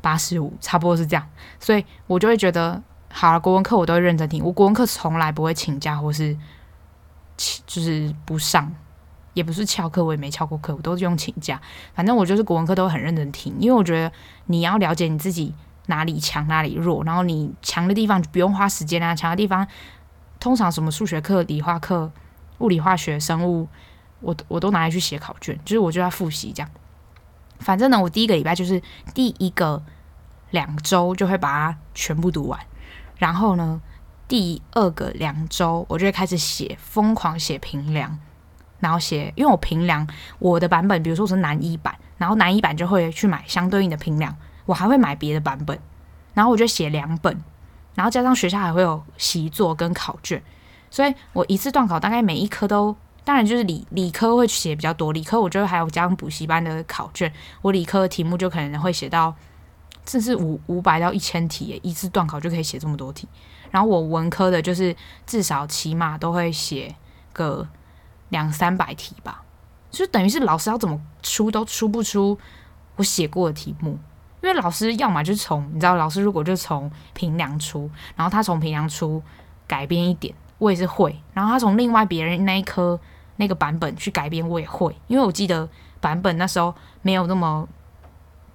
[0.00, 1.26] 八十五，差不多是这样。
[1.58, 2.80] 所以我就会觉得
[3.12, 6.36] 好了，国文课我都会认真听，我国文课从来不会请假或是
[7.66, 8.72] 就是不上，
[9.36, 11.60] 也不是翘课，我也没翘过课，我都是用请假。
[11.94, 14.10] 反正我就是国文课都很认真听，因为我觉得
[14.46, 15.52] 你要了解你自己
[15.88, 19.68] 哪里强哪里弱，然后你强的地方就不用花时间啊，强的地方
[20.40, 22.10] 通常什么数学课、理化课、
[22.60, 23.68] 物理化学、生物，
[24.20, 26.70] 我我都拿来去写考卷，就是我就要复习这样。
[27.58, 29.82] 反正呢，我第一个礼拜就是第一个
[30.50, 32.58] 两周就会把它全部读完，
[33.18, 33.82] 然后呢，
[34.26, 38.18] 第二个两周我就会开始写，疯狂写评量，
[38.80, 40.06] 然后写，因为我平量
[40.38, 45.78] 我的版本，比如说我是南一版，然后南一版就会去买相对应的平量，我还会买别的版本，
[46.34, 47.42] 然后我就写两本，
[47.94, 50.42] 然后加上学校还会有习作跟考卷，
[50.90, 52.96] 所以我一次段考大概每一科都。
[53.24, 59.34] 当然，就是理理科会写比较多，理科我觉得还有加上补习班的考卷，我理科的题目就可能会写到，
[60.06, 63.26] 甚至五五百到一千题，一次段考就可以写这么多题。
[63.72, 64.94] 然后我文科的，就是
[65.26, 66.94] 至少起码都会写
[67.32, 67.66] 个
[68.28, 69.42] 两三百题吧，
[69.90, 72.38] 就等于是老师要怎么出都出不出
[72.96, 73.98] 我写过的题目，
[74.42, 79.22] 因为老师要么就从你知道，老师如果就从平量出，然后他从平量出
[79.66, 82.98] 改编一点，我也是会，然后他从另外别人那一科。
[83.38, 85.68] 那个版本去改编我也会，因为我记得
[86.00, 87.68] 版本那时候没有那么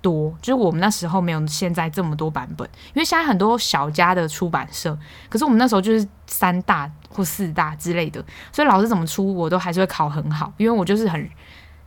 [0.01, 2.67] 多，就是我们那时候没有现在这么多版本。
[2.87, 4.97] 因为现在很多小家的出版社，
[5.29, 11.29] 可是我们那时候就是三大或四大之类的，所以老师怎么出我都还是会考很好，因为我就是很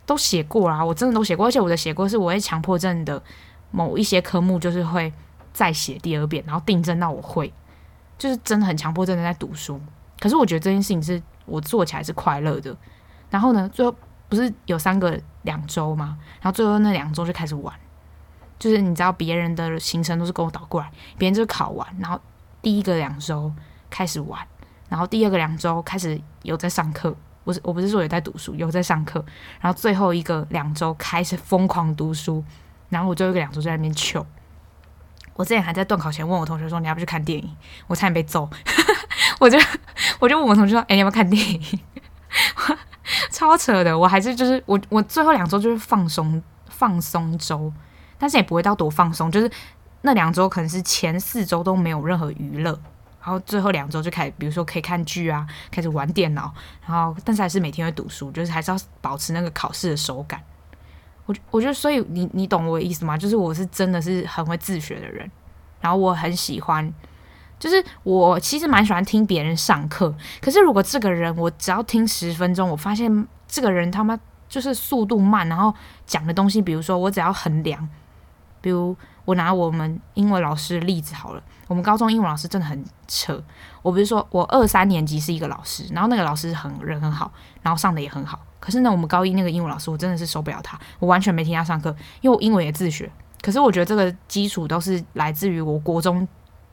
[0.06, 3.22] 都写过啦，我真的都写过，而且我的写过是我会强迫症的
[3.70, 5.12] 某一些科目，就是会
[5.52, 7.52] 再写第二遍，然后订正到我会，
[8.18, 9.80] 就是真的很强迫症的在读书。
[10.20, 11.22] 可是我觉得这件事情是。
[11.46, 12.74] 我做起来是快乐的，
[13.28, 13.94] 然后呢，最后
[14.30, 16.16] 不是有三个两周吗？
[16.40, 17.74] 然后最后那两周就开始玩，
[18.58, 22.18] 就是你知道别人的行程都是跟我倒过来，别人就是考完，然后
[22.62, 23.52] 第一个两周
[23.90, 24.40] 开始玩，
[24.88, 29.24] 然后第二个两周开始有在上课，不是我不是说有在读书，有在上课，
[29.60, 32.44] 然后最后一个两周开始疯狂读书，
[32.88, 34.24] 然后我最后一个两周在那边糗。
[35.34, 37.56] 我之前还在段考前问我同学说，你要不去看电影，
[37.88, 38.48] 我差点被揍。
[39.40, 39.58] 我就
[40.20, 41.60] 我就问我同学说：“哎、你要不要看电影？”
[43.30, 47.72] 超扯的，我还是就是我我最后两周就是放松放松周，
[48.16, 49.50] 但是也不会到多放松，就是
[50.02, 52.80] 那两周可能是前四周都没有任何娱乐，
[53.24, 56.52] 然后最后两周就开始，比如说可以看剧啊，开始玩电脑，
[56.86, 60.42] 然后但是还是每天会读书，就是还是要保持那个考试的手感。
[61.24, 63.16] 我我觉得，所以你你懂我的意思吗？
[63.16, 65.30] 就是我是真的是很会自学的人，
[65.80, 66.92] 然后我很喜欢。
[67.56, 74.18] 就是我其实蛮喜欢听别人上课，可是如果这个人我只要听十分钟，我发现这个人他妈
[74.50, 75.72] 就是速度慢，然后
[76.04, 77.88] 讲的东西，比如说我只要衡量，
[78.60, 83.42] 比如我拿我们英文老师的例子好了，我们高中英文老师真的很扯。
[83.82, 93.10] 我不是说我二三年级是一个老师，然后那个老师很人很好，然后上的也很好，可是呢，我们高一那个英文老师我真的是受不了他，我完全没听他上课，因为我英文也自学，
[93.42, 96.26] 可是我觉得这个基础都是来自于我国中。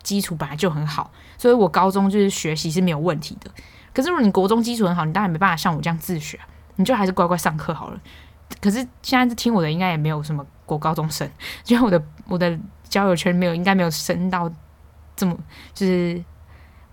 [0.04, 3.52] 基础本来就很好，所以我高中就是学习是没有问题的。
[3.94, 6.40] 可是如果你国中基础很好，你当然没办法像我这样自学，
[6.78, 8.02] 你就还是乖乖上课好了。
[8.60, 11.30] 可是现在听我的应该也没有什么国高中生，
[11.68, 12.58] 因为我的我的
[12.90, 14.52] 交友圈没有，应该没有升到
[15.16, 15.38] 这么
[15.74, 16.24] 就是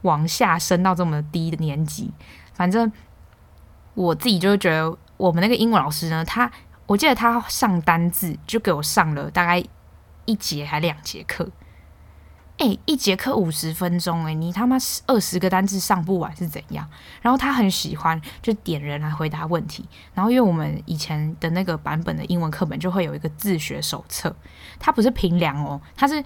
[0.02, 2.12] 往下升到这么低的年级。
[2.54, 2.90] 反正
[3.94, 6.50] 我自己就觉得，我们那个英文老师呢，他
[6.86, 9.62] 我记得他上单字就给我上了大概
[10.24, 11.48] 一节还两节课。
[12.58, 14.76] 诶、一节课五十分钟，诶，你他妈
[15.06, 16.84] 二十个单字上不完是怎样？
[17.22, 19.88] 然后他很喜欢就点人来回答问题。
[20.12, 24.34] 然后因为我们以前的那个版本的英文课本就会有一个自学手册，
[24.80, 26.20] 它不是评量哦，它是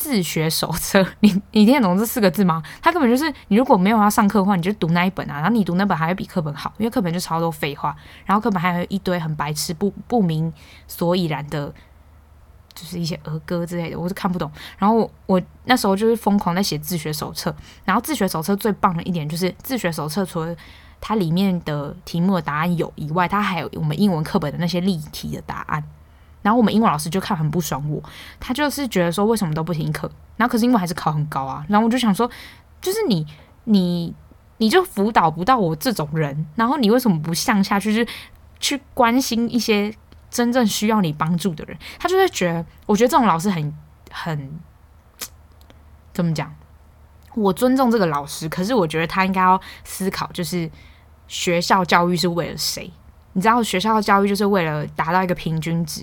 [0.00, 1.06] 自学手册。
[1.20, 2.62] 你你听得懂这四个字吗？
[2.80, 5.34] 它根本就是你如果没有要上课的话，你就读那一本啊。
[5.34, 10.50] 然后你读那本还会比课本好，因为课本就超多废话，然后课本还有一堆很白痴不不明
[10.86, 11.72] 所以然的。
[12.72, 14.50] 就是一些儿歌之类的，我是看不懂。
[14.78, 17.54] 然后我，我那时候就是疯狂在写自学手册。
[17.84, 20.56] 然后自学手册最棒的一点就是，自学手册除了
[21.00, 25.82] 它里面的题目的答案有以外，它还有我们英文课本的那些例题的答案。
[26.42, 28.02] 然后我们英文老师就看很不爽我，
[28.38, 31.64] 他就是觉得说为什么都不听课，然后可是英文还是考很高啊。
[31.68, 32.30] 然后我就想说，
[32.80, 33.26] 就是你
[33.64, 34.14] 你
[34.58, 38.08] 你就辅导不到我这种人，然后你为什么不向下去，就是
[38.58, 39.94] 去关心一些？
[40.30, 43.74] 真正需要你帮助的人，他就会觉得，我觉得这种老师很
[44.12, 44.60] 很
[46.14, 46.54] 怎么讲？
[47.34, 50.70] 我尊重这个老师，可是我觉得他应该要思考，就是
[51.26, 52.88] 学校教育是为了谁？
[53.32, 56.02] 你知道，学校的教育就是为了达到一个平均值。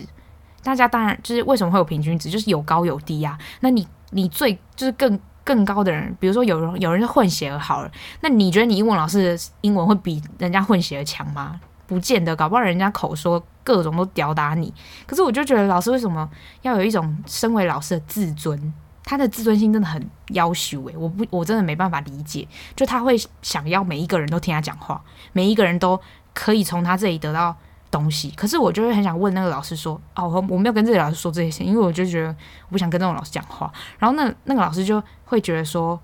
[0.68, 3.40] 大家当然就是为什么会有平均值，就是有高有低啊。
[3.62, 11.58] 那你你最就是更更高的人，比如说有人有人是混血儿好了，那你觉得你英文老师的英文会比人家混血儿强吗？
[11.86, 14.74] 不见得，搞不好人家口说各种都吊打你。
[15.06, 16.30] 可是我就觉得老师为什么
[16.64, 18.74] 要有一种身为老师的自尊？
[19.06, 22.46] 他的自尊心真的很要求诶，我不我真的没办法理解。
[22.76, 25.02] 就他会想要每一个人都听他讲话，
[25.32, 25.98] 每一个人都
[26.34, 27.56] 可以从他这里得到
[27.98, 28.32] 东西。
[28.32, 36.00] 可是我就会很想问那个老师说：“哦，我没有跟这个老师说这些事，因为我就觉得我不想跟那种老师讲话。”然后那那个老师就会觉得说。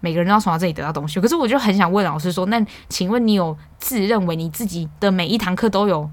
[0.00, 6.08] 每个人都要从他这里得到东西，可是我就很想问老师说：“那请问你有自认为你自己的每一堂课都有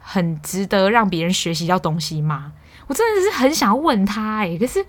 [0.00, 2.52] 很值得让别人学习到东西吗？”
[2.88, 4.84] 我真的是很想问他诶，可是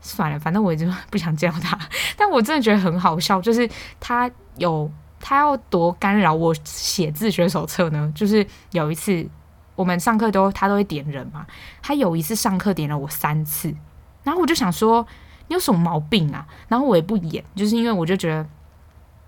[0.00, 1.78] 算了，反正我就不想教他。
[2.18, 8.12] 但我真的觉得很好笑，就是他有他要多干扰我写自学手册呢？
[8.14, 9.28] 就是有一次
[9.74, 11.46] 我们上课都他都会点人嘛，
[11.82, 13.74] 他有一次上课点了我三次，
[14.22, 15.06] 然后我就想说。
[15.50, 16.46] 你有什么毛病啊？
[16.68, 18.46] 然后我也不演，就是因为我就觉得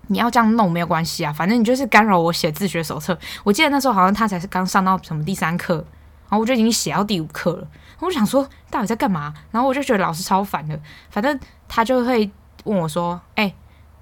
[0.05, 3.17] 你要这样弄没有关系啊，反正你就是干扰我写自学手册。
[3.43, 7.67] 我记得那时候好像他才是刚上到什么第三课，然后我就已经写到第五课了。
[8.01, 9.33] 我想说到底在干嘛？
[9.49, 10.79] 然后我就觉得老师超烦的。
[11.09, 12.29] 反正他就会
[12.65, 13.55] 问我说：“哎，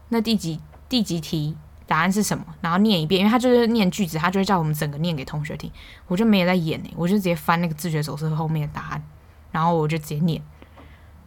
[0.10, 1.56] 那第几第几题
[1.90, 5.70] 答案是什么？”然后念一遍，因为他就是念句子，他就会叫我们整个念给同学听。
[6.08, 9.04] 我就没有在演呢，我就直接翻那个自学手册后面的答案，
[9.52, 10.42] 然后我就直接念。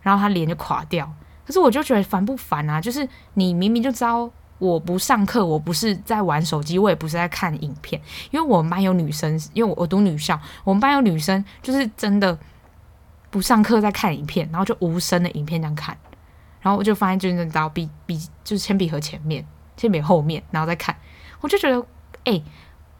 [0.01, 1.13] 然后他脸就垮掉，
[1.47, 2.81] 可是我就觉得烦不烦啊？
[2.81, 12.37] 就是你明明就知道我不上课，我不是在玩手机，我也不是在看影片，因为我们班有女生，因为我我读女校，我们班有女生就是真的
[13.31, 15.97] 不上课在看影片，然后就无声的影片这样看，
[16.61, 20.97] 然后我就发现就是到笔笔就是铅笔盒前面，铅笔后面，然后再看，
[21.41, 21.87] 我就觉得
[22.25, 22.43] 哎。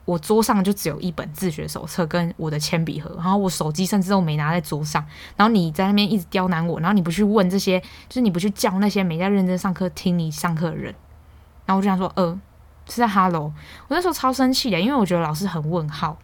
[0.05, 5.01] 我桌上就只有一本自学手册跟我的铅笔盒，然后我手机甚至都没拿在桌上。
[5.37, 10.93] 然后你在那边一直刁难我，然后你不去问这些，就是你不去叫那些没在认真上课听你上课的人。
[11.67, 12.37] 然后我就想说，呃，
[12.89, 13.53] 是在哈喽。
[13.87, 16.19] 我那时候超生气的，因为我觉得老师很问号，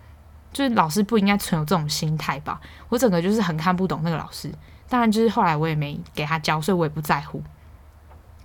[0.53, 2.61] 就是老师不应该存有这种心态吧。
[2.89, 4.53] 我整个就是很看不懂那个老师。
[4.89, 7.41] 当然，就是后来我也没给他教，所以我也不在乎。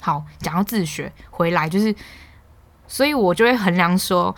[0.03, 1.95] 好，讲到自学回来，就是，
[2.87, 4.35] 所以我就会衡量说。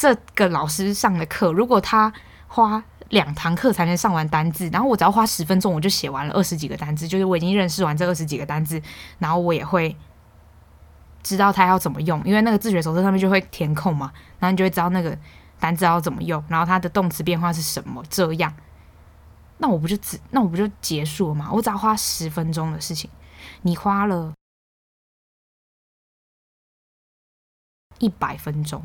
[0.00, 2.12] 这个老师上的课，如果他
[2.46, 8.80] 花两堂课才能上完单字，然后我只要花十分钟，我就写完了二十几个单字，就是我已经认识完这二十几个单字，
[9.18, 9.96] 然后我也会
[11.24, 15.18] 知道他要怎么用，因为那个自学手册上面就会填空嘛，然后你就会知道那个
[15.58, 18.54] 单字要怎么用，然后它的动词变化是什么，这样，
[19.56, 21.48] 那我不就只，那我不就结束了吗？
[21.52, 23.10] 我只要花十分钟的事情，
[23.62, 24.32] 你花了
[27.98, 28.82] 一百分钟。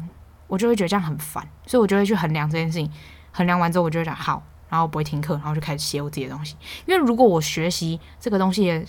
[0.48, 2.92] 我就会觉得这样很烦，所以我就会去衡量这件事情。
[3.32, 6.56] 衡量完之后，我就会讲好，然后不会听课，然后就开始写我自己的东西。
[6.86, 8.86] 因为如果我学习这个东西的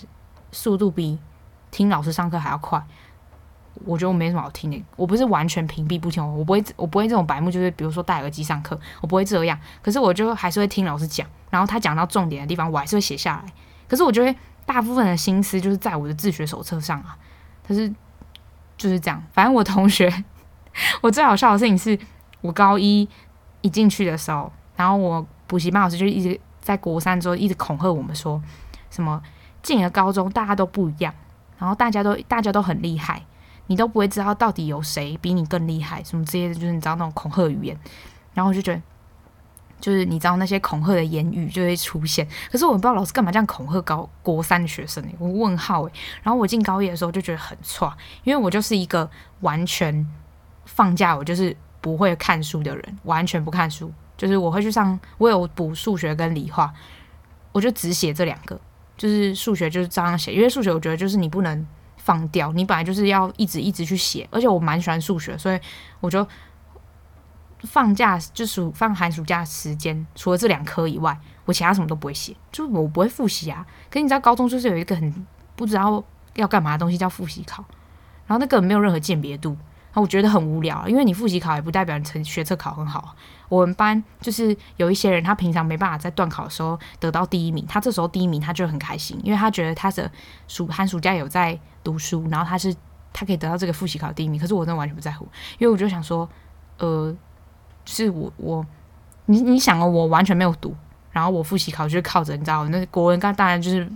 [0.51, 1.17] 速度比
[1.71, 2.79] 听老师上课还要快，
[3.83, 4.83] 我觉得我没什么好听的。
[4.95, 9.59] 我不是完全屏蔽不听，我不会，我不会这种白目，就是比如说戴耳机上课，我不会这样。
[9.81, 13.51] 可是我就还是会听老师讲，然后他讲到重点的地方，我还是会写下来。
[13.87, 17.17] 可是我觉得大部分的心思就是在我的自学手册上啊。
[17.67, 17.91] 可是
[18.77, 20.11] 就是这样，反正我同学。
[21.01, 21.97] 我最好笑的事情是，
[22.41, 23.07] 我高一
[23.61, 28.41] 一进去的时候，然后我补习班老师就一直在国三之后一直恐吓我们说，
[28.89, 29.21] 什么
[29.63, 31.13] 进了高中大家都不一样，
[31.57, 33.23] 然后大家都大家都很厉害，
[33.67, 37.79] 你都不会知道到底有谁比你更厉害，什么之类的，就是你知道那种恐吓语言，
[38.33, 38.81] 然后我就觉得，
[39.79, 45.91] 就是你知道那些恐吓的言语就会出现，可是我不知道老师干嘛这样恐吓高国三的学生诶，我问号诶，
[46.23, 49.09] 然后我进高一的时候就觉得很错，因为我就是一个
[49.41, 50.05] 完全。
[50.67, 53.93] 放假我就是不会看书的人，完全不看书。
[54.17, 56.73] 就是我会去上，我有补数学跟理化，
[57.51, 58.59] 我就只写这两个。
[58.97, 64.27] 就是数学就是这样写，因为数学我觉得就是你不能放掉，你本来就是要一直一直去写。
[64.31, 65.59] 而且我蛮喜欢数学，所以
[65.99, 66.27] 我就
[67.65, 73.65] 放假就暑放寒暑假时间，除了这两科以外，我其他什么都不会写，就我不会复习啊。
[73.89, 75.25] 可是你知道高中就是有一个很
[75.55, 76.03] 不知道
[76.35, 77.63] 要干嘛的东西叫复习考，
[78.27, 79.57] 然后那个没有任何鉴别度。
[79.93, 83.15] 我觉得很无聊，因为你复习考也不代表你成学测考很好。
[83.47, 90.11] 我们班就是有一些人，他平常没办法在段考的时候得到第一名，他这时候第一名他就很开心，因为他觉得他的
[90.49, 92.75] 暑寒暑假有在读书，然后他是
[93.13, 94.37] 他可以得到这个复习考第一名。
[94.37, 95.25] 可是我真的完全不在乎，
[95.59, 96.29] 因为我就想说，
[96.77, 97.15] 呃，
[97.85, 98.65] 就是我我
[99.27, 100.75] 你你想哦，我完全没有读，
[101.11, 103.87] 然后我复习考就是靠着你知道，那国文刚当然就是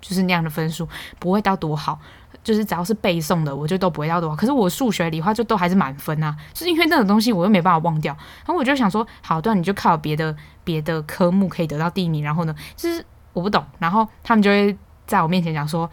[0.00, 2.00] 就是那样的分数，不会到多好。
[2.42, 4.36] 就是只要是背诵的，我就都不会要多好。
[4.36, 8.14] 可是我数学、理化就都还是满分啊，是因为那种东西我又没办法忘掉。
[8.44, 12.22] 然后我就想说，好，对，你就靠别的别的科目可以得到第一名。
[12.22, 13.64] 然后呢，就是我不懂。
[13.78, 14.76] 然后他们就会
[15.06, 15.90] 在我面前讲说，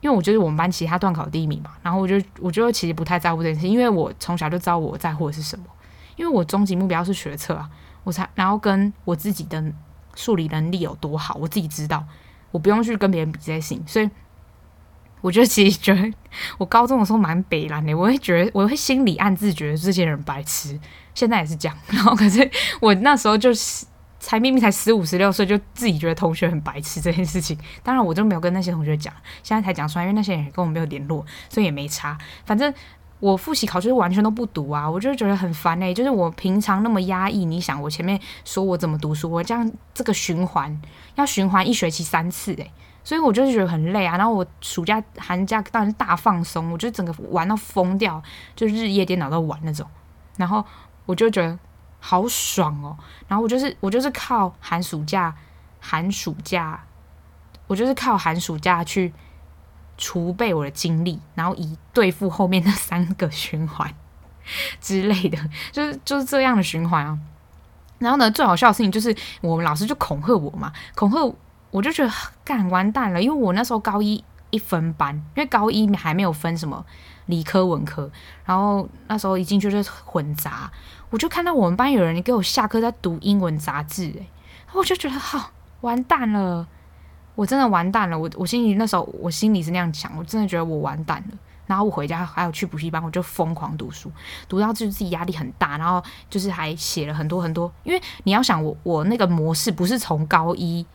[0.00, 5.64] 因为我觉得我们班其他段考第一名嘛，然后我就我就其实不太在乎这件事，因为我从小就知道我在乎的是什么，
[6.20, 7.70] 因为我终极目标是学测啊，
[8.04, 9.64] 我才然后跟我自己的
[10.14, 12.04] 数理能力有多好，我自己知道，
[12.50, 14.10] 我不用去跟别人比这些事情，所以
[15.22, 16.12] 我就其实觉得
[16.58, 20.78] 我高中的时候蛮北烂的，我会觉得我会心里暗自觉得这些人白痴，
[21.14, 22.50] 现在也是这样， 然后可是
[22.82, 23.86] 我那时候就是。
[24.22, 27.58] 才明明才十五十六岁，就自己觉得同学很白痴这件事情。
[27.82, 29.10] 当然，我就没有跟那些同学讲，
[29.42, 32.18] 现在才讲出来，因为那些人跟我没有联络，所以也没差。
[32.44, 32.70] 反正
[33.20, 35.94] 我复习考试完全都不读啊，我就觉得很烦诶、欸。
[35.94, 40.80] 就是我平常那么压抑，你想我前面说我怎么读书，我这样这个循环
[41.14, 42.72] 要循环一学期三次诶、欸。
[43.04, 44.16] 所以我就是觉得很累啊。
[44.16, 48.20] 然后我暑假寒假当然是大放松，我就整个玩到疯掉，
[48.56, 49.86] 就日夜颠倒到玩那种。
[50.36, 50.64] 然后
[51.06, 51.58] 我就觉得。
[52.02, 52.96] 好爽哦！
[53.28, 55.36] 然后我就是我就是靠寒暑假，
[55.80, 56.82] 寒暑假，
[57.66, 59.12] 我就是靠寒暑假去
[60.00, 63.94] 储备我的精力，然后以对付后面那 三个循环
[64.80, 65.38] 之类的，
[65.70, 67.16] 就是就是这样的循环啊。
[67.98, 71.18] 然后呢，最好笑的事情就是我们老师就恐吓我嘛，恐吓
[71.70, 72.10] 我就觉得
[72.42, 76.82] 干完蛋了，因为我那时候高一一分班，因为高一还没有分什么
[77.26, 78.10] 理科文科，
[78.46, 80.72] 然后那时候一进去就是混杂。
[81.10, 84.26] 我就看到我们班有人给我下课在读英文杂志，诶，
[84.72, 85.50] 我就觉得好
[85.82, 86.66] 完蛋了，
[87.34, 88.18] 我真的完蛋了。
[88.18, 91.38] 我我心里那时候我心里是那样想，我真的觉得我完蛋了。
[91.66, 94.10] 然后我回家还有去补习班，我就疯狂读书，
[94.48, 97.72] 读到就是自己压力很大，然后就是还写了很多很多。
[97.84, 100.86] 因为你要想我我那个模式不是从高一。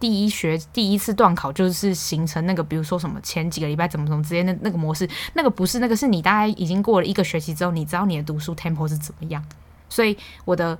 [0.00, 9.42] 第一学第一次段考就是形成那个，比如说什么前几个礼拜怎么怎么之间的那个模式，那个不是那个是你大概已经过了一个学期之后，你知道你的读书 tempo 是怎么样。
[9.88, 10.14] 所以
[10.44, 10.78] 我的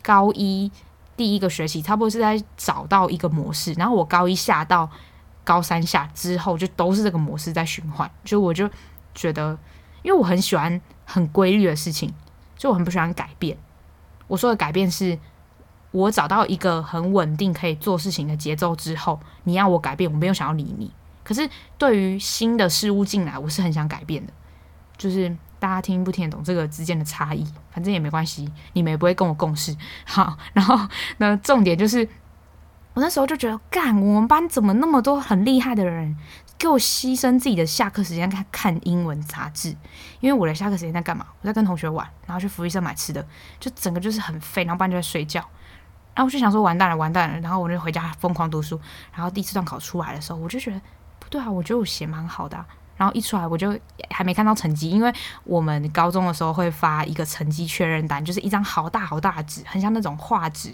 [0.00, 0.70] 高一
[1.20, 4.88] 第一个学期差不多是在找到一个模式，然后我高一下到
[5.44, 8.10] 高三下之后就都是这个模式在循环。
[8.24, 8.66] 就我就
[9.14, 9.58] 觉得，
[10.00, 12.10] 因为我很喜欢很规律的事情，
[12.56, 13.58] 就我很不喜欢改变。
[14.28, 15.18] 我说的改变是。
[15.92, 20.88] 我找到一个很稳定可以做事情的节奏之后，你要我改变，我没有想要理你。
[21.24, 24.32] 可是对于新的事物进来，我是很想改变的。
[24.96, 27.46] 就是大家听不听得懂这个之间的差异？
[27.70, 29.76] 反正也没关系，你们也不会跟我共事。
[30.04, 30.88] 好，然后
[31.18, 32.08] 那重点就是，
[32.94, 36.16] 我那时候就觉得，干，我们班怎么那么多很厉害的人，
[36.58, 39.76] 给我牺牲自己的下课时间看看英文杂志？
[40.20, 41.26] 因为我的下课时间在干嘛？
[41.40, 43.24] 我在跟同学玩，然后去福利社买吃的，
[43.60, 45.40] 就整个就是很废，然后不然就在睡觉。
[46.12, 47.38] 然后我就想说完蛋了，完蛋了。
[47.40, 48.78] 然后我就回家疯狂读书。
[49.12, 50.80] 然后第一次段考出来的时候，我就觉得
[51.20, 52.66] 不对啊，我觉得我写蛮好的啊。
[53.00, 53.74] 然后一出来，我就
[54.10, 55.10] 还没看到成绩，因为
[55.44, 60.70] 我们高中的时候会发一个成绩确认单，就是一张好大好大的纸，很像那种画纸、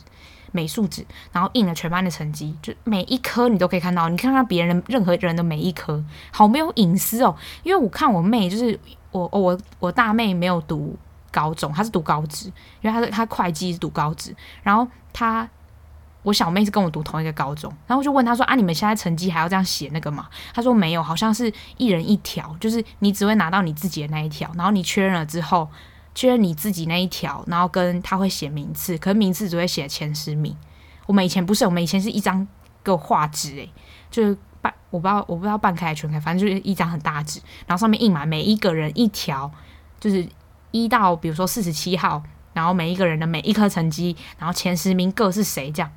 [0.50, 7.36] 美术纸，然后印了全班的成绩，就每一科你都可以看到，你看看别人任何人的每一科，好没有隐私哦。
[7.62, 8.76] 因为我看我妹，就是
[9.12, 10.96] 我我我大妹没有读。
[11.32, 12.46] 高中，她是读高职，
[12.80, 15.46] 因为她是她会计读高职，然后她
[16.26, 20.26] 我小妹是跟我读同一个高中，然后我就问她说啊，你们现在成绩还要这样写那个吗？
[20.52, 25.68] 她说没有，好像是一人一条，就是你只会拿到你自己的那一条，然后你确认了之后，
[26.16, 30.56] 确认你自己那一条，然后跟他会写名次，可是名次只会写前十名。
[31.06, 32.44] 我们以前不是，我们以前是一张
[32.82, 33.70] 个画纸，诶，
[34.10, 39.48] 就是半我不知道我不知道半开全开，反正就是一张很大纸，然后上面印满每一个人一条，
[40.00, 40.28] 就是。
[40.72, 42.22] 一到比如说四十七号，
[42.52, 45.90] 然后每一个人的每一科成绩，然后前十名各是谁这样，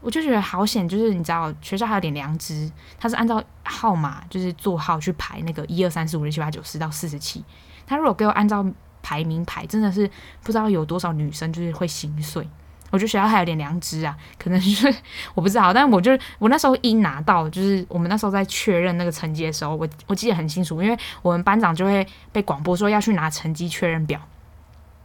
[0.00, 7.44] 我就觉得好险，就是你知道学校还有点良知，他是按照号码就是座号去排那个一二三四五六七八九十到四十七，
[7.86, 8.64] 他如果给我按照
[9.02, 10.08] 排名排，真的是
[10.42, 12.48] 不知道有多少女生就是会心碎。
[12.90, 14.92] 我觉得学校还有点良知啊，可能就是
[15.34, 24.20] 我不知道，但我就我那时候一拿到，就是我们那时候在确认那个成绩的时候，我我记得很清楚，因为我们班长就会被广播说要去拿成绩确认表，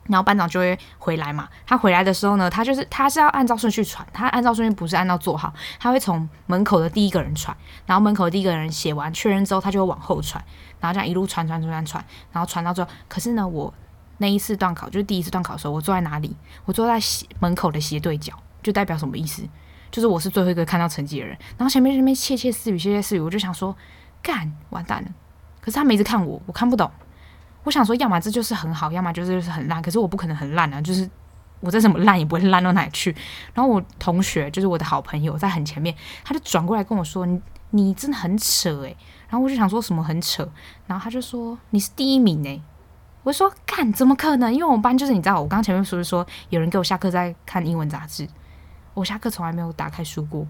[0.08, 1.48] 然后班长就会回来嘛。
[1.66, 10.44] 他回来的时候呢，他就是他是要按照顺序传，他按照顺序不是按照座号，他会从门口的第一个人传，然后门口的第一个人写完确认之后，他就会往后传，
[10.80, 12.90] 然后这样一路传传传传传，然后传到最后。
[13.08, 13.74] 可是呢，我。
[14.18, 16.34] 那一次段考就是第一次段考的时候，我坐在哪里？
[16.64, 18.32] 我坐在斜门口的斜对角，
[18.64, 19.44] 就代表什么意思？
[19.92, 21.38] 就是我是最后一个看到成绩的人。
[21.58, 23.76] 然后前面那边窃窃私语，窃窃私语，我就想说，
[24.24, 25.10] 干完蛋了。
[25.60, 26.90] 可是他没一直看我，我看不懂。
[27.66, 29.82] 我想说，要么这就是很好，要么就是就是很烂。
[29.82, 31.10] 可是我不可能很烂啊，就是
[31.60, 33.14] 我再怎么烂也不会烂到哪里去。
[33.54, 35.94] 然后我同学就是我的好朋友在很前面，
[36.24, 37.42] 他就转过来跟我说：“你
[37.72, 38.96] 你真的很扯诶。”
[39.28, 40.48] 然后我就想说什么很扯，
[40.88, 42.62] 然后他就说：“你是第一名诶。”
[43.24, 44.54] 我说干，怎么可能？
[44.54, 48.28] 因为我们班就是你知道，我刚前面说是说有人给我下课在看英文杂志，
[48.94, 50.46] 我下课从来没有打开书过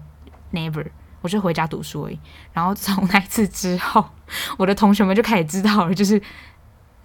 [0.52, 0.86] ，never。
[1.22, 2.20] 我就回家读书而已。
[2.52, 4.04] 然后从那一次之后，
[4.58, 6.20] 我的同学们就开始知道了，就是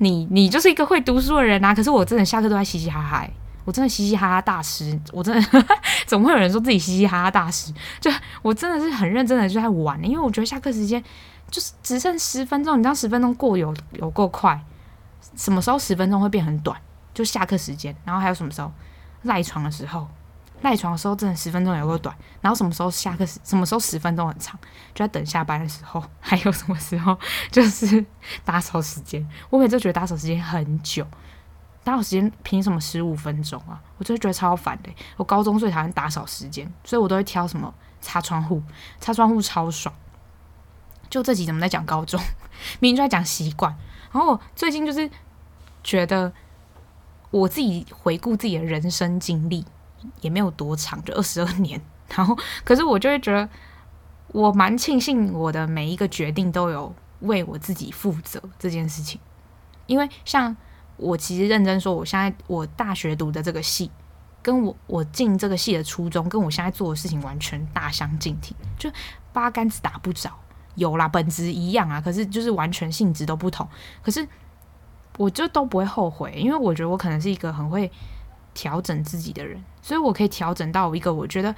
[0.02, 1.74] 你你就是一个会读书的人啊。
[1.74, 3.26] 可是我真的下课都在嘻嘻哈哈，
[3.64, 5.66] 我真的嘻嘻哈哈大师，我真的
[6.08, 7.72] 怎么会有人说自己嘻嘻哈哈大师？
[8.00, 11.02] 就我真的是很认真的就在玩，因为我觉得下课时间
[11.50, 14.60] 就是只剩十分钟，你知道十分钟过有有够快，
[15.36, 16.76] 什么时候十分钟会变很短？
[17.14, 18.72] 就下课时间，然后还有什么时候
[19.24, 20.08] 赖床的时候，
[20.62, 24.60] 赖床的时候真的十分钟有够短，然后什么时候下课，什么时候十分钟很长，
[24.94, 27.18] 就在等下班的时候，还有什么时候
[27.52, 28.06] 就是
[28.46, 31.06] 打扫时间，我每次觉得打扫时间很久，
[31.84, 33.82] 打扫时间凭什么十五分钟啊？
[33.98, 34.90] 我就觉得超烦的。
[35.18, 38.62] 我高中最讨厌打扫时间，所以我都会挑什么擦窗户，
[39.00, 39.94] 擦窗户超爽。
[41.10, 42.20] 就这集怎么在讲高中，
[42.80, 43.76] 明明就在讲习惯，
[44.12, 45.10] 然后我最近就是
[45.84, 46.32] 觉得。
[47.32, 49.66] 我自己回顾自己的人生经历，
[50.22, 51.82] 也没有多长，就二十二 年。
[52.16, 53.48] 然后，可是我就会觉得，
[54.28, 59.20] 我蛮庆幸我的每一个决定都有为我自己负责这件事情。
[59.88, 60.56] 因为像
[60.98, 63.90] 我其实认真说，我现在我大学读的这个系，
[64.42, 68.92] 跟我我进这个系的初衷，跟我现在做的事情完全大相径庭，就
[69.32, 70.32] 八竿子打不着。
[70.76, 73.68] 有啦，本质一样啊，可是就是完全性质都不同。
[74.02, 74.28] 可是。
[75.18, 77.92] 我就都不会后悔，因为我觉得我可能是一个很会
[78.54, 81.54] 调整自己的人，所以我可以调整到一个我觉得，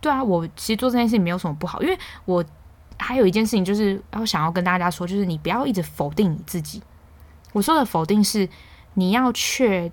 [0.00, 1.82] 对啊，我其实做这件事情没有什么不好。
[1.82, 2.44] 因为我
[2.98, 6.82] 还有一件事情就是要想要跟大家说，就是你不要一直否定你自己。
[7.52, 8.48] 我说的否定是
[8.94, 9.90] 你要确，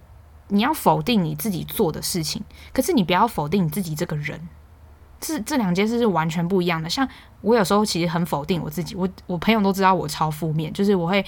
[0.47, 2.41] 你要否定你自己做的事情，
[2.73, 4.39] 可是你不要否定你自己这个人。
[5.19, 6.89] 这这两件事是完全不一样的。
[6.89, 7.07] 像
[7.41, 11.25] 我有时候其实很否定我自己，我我朋友都知道我超负面，就是我会。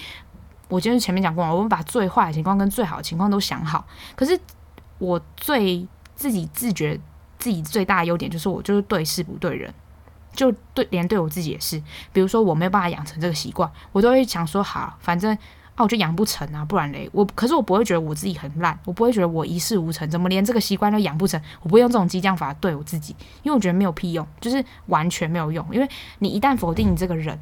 [0.70, 3.88] 我就是前面讲过，我们把最坏的情况跟最好的情况都想好。
[4.18, 4.38] 可是
[4.98, 5.88] 我最
[6.18, 7.00] 自己自觉
[7.40, 9.74] 自己最大的优点就是我就是对事不对人，
[10.34, 11.82] 就对连对我自己也是。
[12.12, 15.34] 比如说我没有办法养成这个习惯，我都会想说好，反正
[15.76, 17.24] 啊我就养不成啊，不然嘞我。
[17.36, 21.40] 可是我不会觉得我自己很烂，我不会觉得我一事无成，怎么连这个习惯都养不成？
[21.62, 25.66] 我不会用这种激将法对我自己，因为我觉得没有屁用，就是完全没有用。
[25.72, 25.88] 因为
[26.20, 27.40] 你一旦否定你这个人，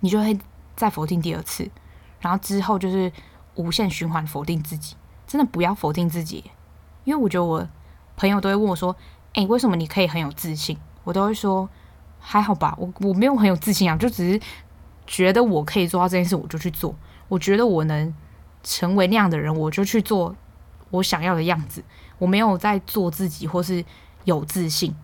[0.00, 0.36] 你就会
[0.74, 1.70] 再否定第二次。
[2.20, 3.10] 然后之后就是
[3.54, 4.96] 无限循环否定自己，
[5.26, 6.50] 真的不要否定自己，
[7.04, 7.66] 因为我觉得我
[8.16, 8.94] 朋友都会问我说
[9.34, 11.68] ：“诶，为什么你可以很有自信？”我都会说
[12.20, 14.40] ：“还好吧，我我没有很有自信啊，就只是
[15.06, 16.94] 觉得我可以做到这件事，我就去做。
[17.28, 18.14] 我觉得我能
[18.62, 20.34] 成为那样的人，我就去做
[20.90, 21.82] 我想要的样子。
[22.18, 23.84] 我没有在做自己或是
[24.24, 24.94] 有自信，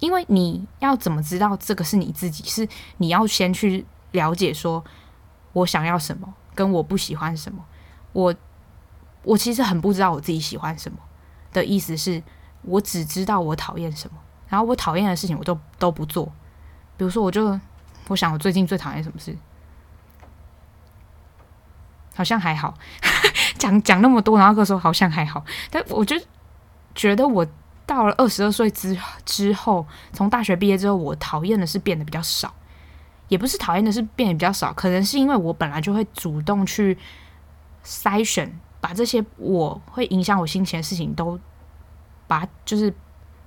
[0.00, 2.44] 因为你要怎么知道这个是你自己？
[2.44, 4.84] 是你要先去了解说
[5.52, 7.62] 我想要什么。”跟我不喜欢什么，
[8.14, 8.34] 我
[9.24, 10.96] 我其实很不知道我自己喜欢什么
[11.60, 12.22] 的意思是，
[12.62, 16.26] 我只知道我讨厌什么，然后我讨厌的事情我都都不做。
[16.96, 17.58] 比如说，我就
[18.08, 19.36] 我想我最近最讨厌什么事，
[22.14, 22.74] 好像还好，
[23.58, 26.16] 讲讲那么多，然后跟我说好像还好，但我就
[26.94, 27.46] 觉得我
[27.84, 32.54] 到了二十二岁之之后，从大学毕业之后，我讨厌的事变得比较少。
[33.28, 36.96] 也不是讨厌的是变得比较少，可能是因为我本来就会主动去
[37.84, 41.40] 筛选，把这些我会影响我心情的事情都
[42.28, 42.94] 把，就是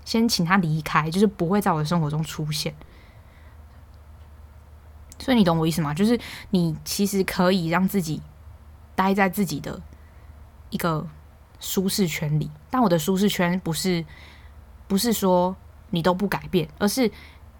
[0.03, 2.75] 先请他离开，就是不会在我的生活中出现。
[5.17, 5.93] 所以你懂我意思吗？
[5.93, 6.19] 就是
[6.49, 8.21] 你其实可以让自己
[8.97, 9.81] 待在自己的
[10.71, 11.07] 一个
[11.61, 14.03] 舒适圈里，但我的舒适圈不是
[14.89, 15.55] 不是说
[15.91, 17.09] 你都不改变，而是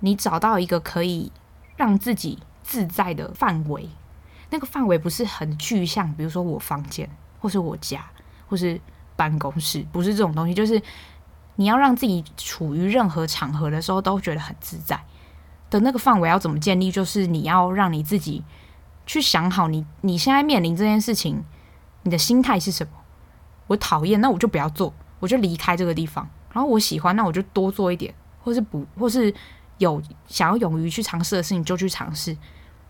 [0.02, 1.32] 你找到一个可以。
[1.78, 3.88] 让自己自在的范围，
[4.50, 7.10] 那个范围不是很具象，比如说我房间，
[7.40, 8.06] 或是我家，
[8.48, 8.80] 或是
[9.16, 10.54] 办公室，不是这种东西。
[10.54, 10.82] 就是
[11.56, 15.00] 你要让自己处于任何场合的时候都觉得很自在
[15.70, 16.92] 的那个范围要怎么建立？
[16.92, 18.44] 就是你要让你自己
[19.06, 21.44] 去想好你，你现在面临这件事情，
[22.04, 22.94] 你的心态是什么？
[23.68, 26.30] 我讨厌，那我就不要做，我就离开这个地方。
[26.52, 28.14] 然后我喜欢，那我就多做一点，
[28.44, 29.34] 或是不，或是。
[29.80, 32.36] 有想要勇于去尝试的事情就去尝试，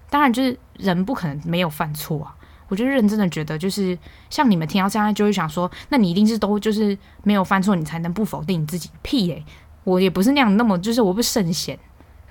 [0.09, 2.35] 当然就是人不可能没有犯错啊。
[2.70, 3.97] 我就认真的觉得，就是
[4.30, 8.89] 像你们听到这样就会想说，那你一定是都就是没有犯错，你才能不否定你自己。
[9.01, 9.43] 屁欸，
[9.84, 11.78] 我也不是那样，那么就是我不圣贤，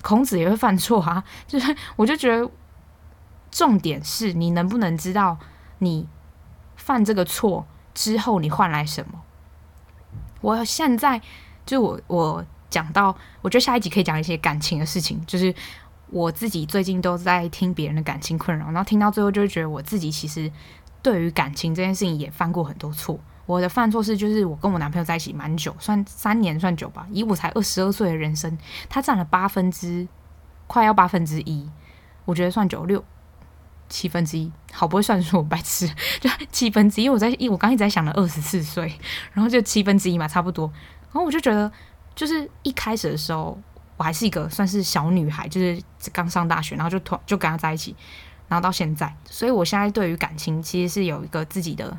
[0.00, 1.22] 孔子也会犯错啊。
[1.46, 2.50] 就是我就觉得，
[3.50, 5.36] 重点是你能不能知道
[5.78, 6.08] 你
[6.76, 9.20] 犯这个错之后你换来什么。
[10.40, 11.20] 我现在
[11.66, 12.44] 就我我。
[12.70, 15.54] 讲到，我觉得下一集可以讲一些感情的事情，就是
[16.10, 20.50] 我自己最近都在听别人的感情困扰，然后听到最后就会觉得我自己其实
[21.02, 23.18] 对于感情这件事情也犯过很多错。
[23.44, 28.56] 我的犯错是就是我跟我男朋友在一起蛮久，算三年算久吧，以我才二十二岁的人生，
[28.88, 30.06] 他占了八分之
[30.66, 31.68] 快要八分之一，
[32.24, 33.02] 我觉得算九六
[33.88, 35.86] 七分之一，好不会算数，我白痴，
[36.20, 38.98] 就七分之一，我在我刚一直在想了二十四岁，
[39.32, 40.70] 然后就七分之一嘛，差不多，
[41.12, 41.70] 然后我就觉得
[42.14, 43.58] 就是一开始的时候。
[43.98, 45.82] 我还是一个算是小女孩，就是
[46.12, 47.96] 刚上大学，然后就突就跟他在一起，
[48.46, 51.98] 然后到现在，所以我现在对于感情其实是有一个自己的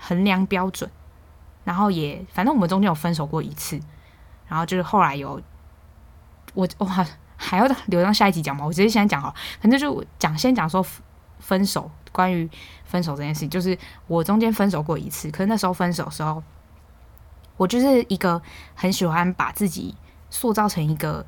[0.00, 0.90] 衡量标准，
[1.62, 3.78] 然后也反正我们中间有分手过一次，
[4.48, 5.40] 然后就是后来有
[6.54, 10.84] 我我还还要留到下一集讲嘛，我直接现在讲好，反正就讲先讲说
[11.38, 12.50] 分手，关于
[12.84, 13.78] 分手这件事情，就是
[14.08, 16.42] 我中间分手过一次，可是那时候分手的时候，
[17.56, 18.42] 我就是一个
[18.74, 19.94] 很喜欢把自己。
[20.30, 21.24] 塑造成一个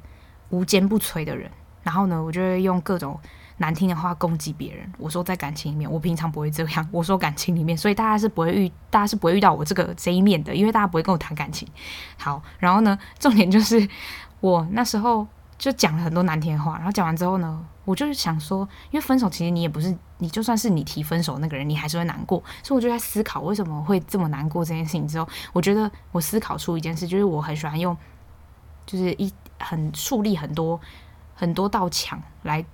[0.51, 1.51] 无坚不摧的人，
[1.83, 3.19] 然后呢，我就会用各种
[3.59, 4.91] 难听的话攻击别人。
[4.99, 6.89] 我说在感情里面，我平常不会这样。
[6.91, 11.69] 我说感情里面，所以大家是不会遇，大家是不会遇到我这个这一面的，因为大家不会跟我谈感情。
[12.19, 13.89] 好，然后呢，重点就是
[14.41, 15.27] 我那时候
[15.59, 22.43] 就讲了很多难听的话，然后讲完之后呢，我就是想说，因为分手其实你也不是，你就算是你提分手那个人，你还是会难过。
[22.63, 27.97] 所以我就在思考为什么会这么难过这件事情之后，我觉得我思考出一件事，就是我很喜欢用。
[28.91, 30.81] 就是一很树立很多
[31.35, 32.65] 很多道墙来，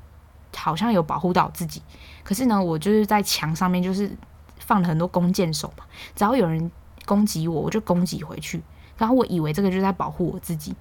[0.57, 1.83] 好像有保护到自己。
[2.25, 4.11] 可是呢，我就是在墙上面就是
[4.59, 6.71] 放了很多弓箭手嘛，只要有人
[7.05, 8.63] 攻击我，我就攻击回去。
[8.97, 10.75] 然后我以为这个就在保护我自己，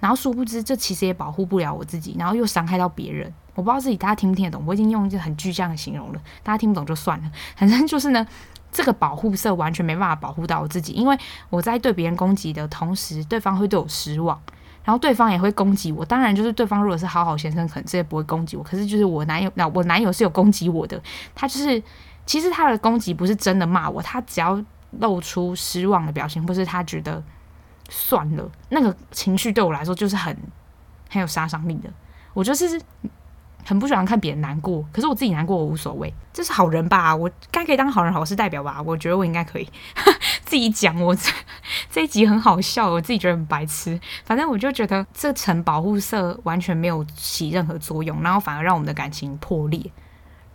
[0.00, 3.32] 然后殊不知这其实也保护不了我自己，然后又伤害到别人。
[3.54, 7.30] 我不知道自己大家听不听得懂，我已经用一个很具象的形容了，大家听不懂就算了。
[7.54, 8.26] 反正就是呢，
[8.72, 11.16] 这个保护色完全没办法保护到我自己，因为
[11.50, 14.40] 我在对别人攻击的同时，对方会对我失望。
[14.84, 18.62] 然后对方也会攻击我，当然就是对方如果是好好先生，可能这些不会攻击我。
[18.62, 21.00] 可是就是我男友，那我男友是有攻击我的，
[21.34, 21.82] 他就是
[22.26, 24.60] 其实他的攻击不是真的骂我，他只要
[24.98, 27.22] 露出失望的表情，或是他觉得
[27.88, 30.36] 算了，那个情绪对我来说就是很
[31.08, 31.88] 很有杀伤力的。
[32.34, 32.80] 我就是
[33.64, 37.14] 很不喜欢看别人难过，可是我自己难过我无所谓，这是好人吧？
[37.14, 38.82] 我该可以当好人好事代表吧？
[38.84, 39.68] 我觉得我应该可以。
[40.44, 41.30] 自己讲我这
[41.90, 43.98] 这一集很好笑，我自己觉得很白痴。
[44.24, 49.80] 反正我就觉得这层保护色完全没有起任何作用，然后反而让我们的感情破裂。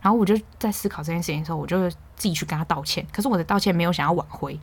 [0.02, 1.98] 然后我就在思考这件事情的时候，我就自
[2.28, 3.06] 己去跟他道歉。
[3.12, 4.60] 可是我的道歉没有想要挽回，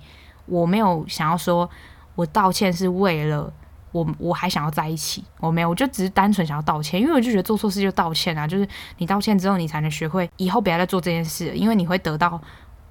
[0.47, 1.68] 我没有想要说
[2.14, 3.53] 我道歉是为了
[3.95, 8.68] 我我还想要在一起，我没有，我就只是单纯想要道歉，因为我就觉得做错事就道歉啊，就是
[8.99, 12.38] 你道歉之后，你才能学会以后不要再做这件事，因为你会得到。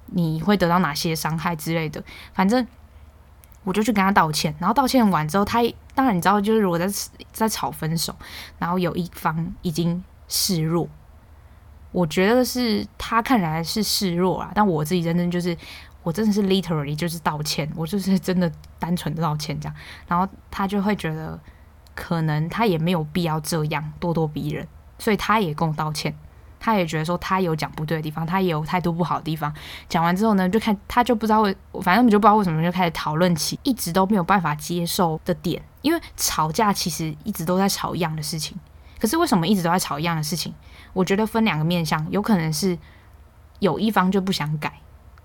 [0.08, 2.00] 你会得到哪些伤害之类的？
[2.34, 2.64] 反正
[3.64, 5.62] 我就去跟他道歉，然后道歉完之后，他
[5.94, 6.86] 当然你知道，就是如果在
[7.32, 8.14] 在吵分手，
[8.58, 10.86] 然后有一方已经示弱，
[11.90, 15.56] 我觉得是他看起来是示弱啊，但我自己真正就是
[16.04, 19.74] 我真的是 literally 就是道歉，我就是 真的单纯的道歉这样，
[20.06, 21.36] 然后他就会觉得
[21.96, 26.14] 可能他也没有必要这样咄咄逼人，所以他也跟我道歉。
[26.60, 29.52] 他也觉得说他有讲不对的地方，他也有态度不好的地方。
[29.86, 35.62] 讲完之后呢，就看他就不知道为，反正我就不知道为什么就开始讨论起一直都没有办法接受的点。
[35.82, 38.56] 因为吵架其实一直都在吵一样的事情，
[38.98, 40.54] 可是为什么一直都在吵一样的事情？
[40.94, 42.78] 我觉得分两个面向，有可能是
[43.58, 44.72] 有一方就不想改。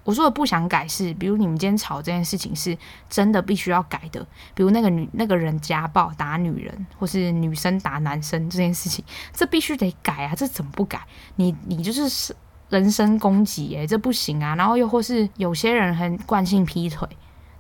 [0.10, 2.76] 我说的不想改是，比如你们今天吵这件事情是
[3.07, 10.34] 真的必须要改的，比如那个女那个人家暴打女人，或是女生打男生这件事情，这必须得改啊！
[10.36, 10.99] 这怎么不改？
[11.36, 12.34] 你你就是
[12.70, 14.55] 人身攻击诶，这不行啊！
[14.55, 17.07] 然后又或是有些人很惯性劈腿，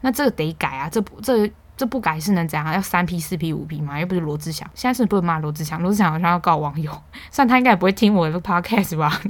[0.01, 0.89] 那这个得改啊！
[0.89, 1.47] 这不这
[1.77, 2.73] 这不改是能怎样？
[2.73, 3.99] 要三劈四劈五劈吗？
[3.99, 5.79] 又不是罗志祥，现在是不是不能骂罗志祥？
[5.83, 9.21] 罗志祥好像要告网友， 算他应该也不会听我的 podcast 吧。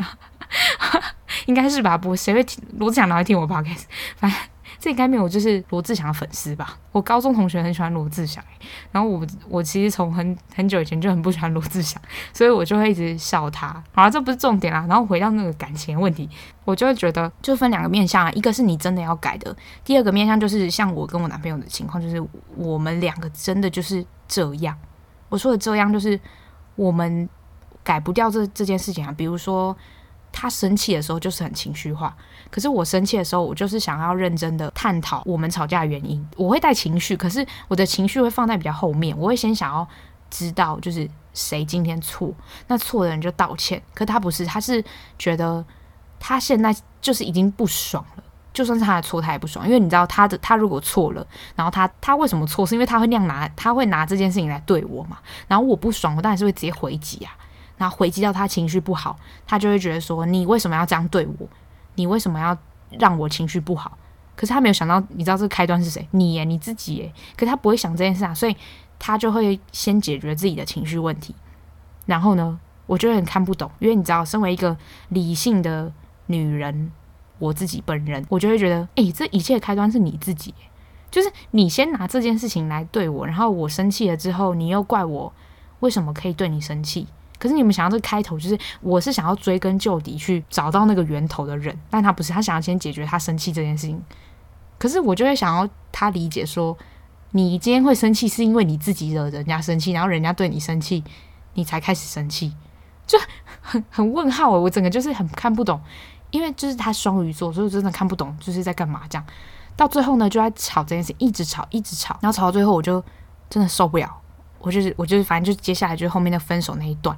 [1.45, 3.83] 应该是吧，不，谁会听罗志祥哪会听我 podcast？
[4.17, 4.39] 反正
[4.79, 6.77] 这应该没有，就是罗志祥的粉丝吧。
[6.91, 8.43] 我高中同学很喜欢罗志祥，
[8.91, 12.01] 然后我我其实从很很久以前就很不喜欢罗志祥，
[12.33, 13.67] 所以我就会一直笑他。
[13.91, 14.85] 好了，这不是重点啦。
[14.87, 16.29] 然后回到那个感情问题，
[16.65, 22.25] 我就会觉得就分两个面向啊，一个是你真的要改的，第二个面向就是像我跟我男朋友的情况，就是
[22.55, 24.77] 我们两个真的就是这样。
[25.27, 26.19] 我说的这样就是
[26.75, 27.27] 我们
[27.83, 29.75] 改不掉这这件事情啊，比如说。
[30.41, 32.15] 他生气的时候就是很情绪化，
[32.49, 36.25] 可是我生气的时候，我就是想要认真的探讨我们吵架的原因。
[36.37, 39.13] 我会带情绪，可是我的情绪会放在比较后面。
[39.17, 39.85] 我会先想要
[40.29, 42.33] 知道就是谁今天错，
[42.67, 43.81] 那错的人就道歉。
[43.93, 44.81] 可他不是，他是
[45.17, 45.65] 觉得
[46.21, 48.23] 他现在就是已经不爽了，
[48.53, 49.67] 就算是他的错，他也不爽。
[49.67, 52.65] 因为你知道他的，他如果错了，然后他他为什么错？
[52.65, 55.17] 是因为他会那样拿，他会拿这件事情来对我嘛。
[55.49, 57.35] 然后我不爽，我当然是会直接回击啊。
[57.79, 59.17] 然后回击到他情绪不好，
[59.47, 61.47] 他就会觉得说：“你为什么要这样对我？
[61.95, 62.55] 你为什么要
[62.99, 63.97] 让我情绪不好？”
[64.35, 66.07] 可是他没有想到，你知道这个开端是谁？
[66.11, 67.11] 你耶，你自己耶。
[67.35, 68.55] 可是他不会想这件事啊，所以
[68.99, 71.33] 他就会先解决自己的情绪问题。
[72.05, 74.77] 然后呢，我就很看不懂，因为你知道，身为一个
[75.09, 75.91] 理性的
[76.27, 76.91] 女人，
[77.37, 80.53] 我自己本人，我就会觉得，诶，这一切开端是你自己，
[81.11, 85.33] 就是你先拿这件事情来对我，然后我生气了之后，你又怪我
[85.81, 87.07] 为什么可以对你生气。
[87.39, 94.03] 可是你们想要这个开头，就是我是想要追根究底去找到那个源头的人，但他不是，他想要先解决他生气这件事情。
[94.77, 96.77] 可是我就会想要他理解说，
[97.31, 101.03] 你今天会生气是因为你自己惹人家生气，然后人家对你生气，
[101.53, 102.53] 你才开始生气，
[103.07, 103.17] 就
[103.61, 104.49] 很很问号。
[104.49, 105.79] 我整个就是很看不懂，
[106.31, 109.25] 因为就是他双鱼座，所以我真的看不懂就是在干嘛这样。
[109.75, 113.01] 到最后呢，就在吵这件事，一直吵，一直吵，然后吵到最后，我就
[113.49, 114.21] 真的受不了。
[114.59, 117.15] 我就是我就是反正就接下来就是后面的分手那一段，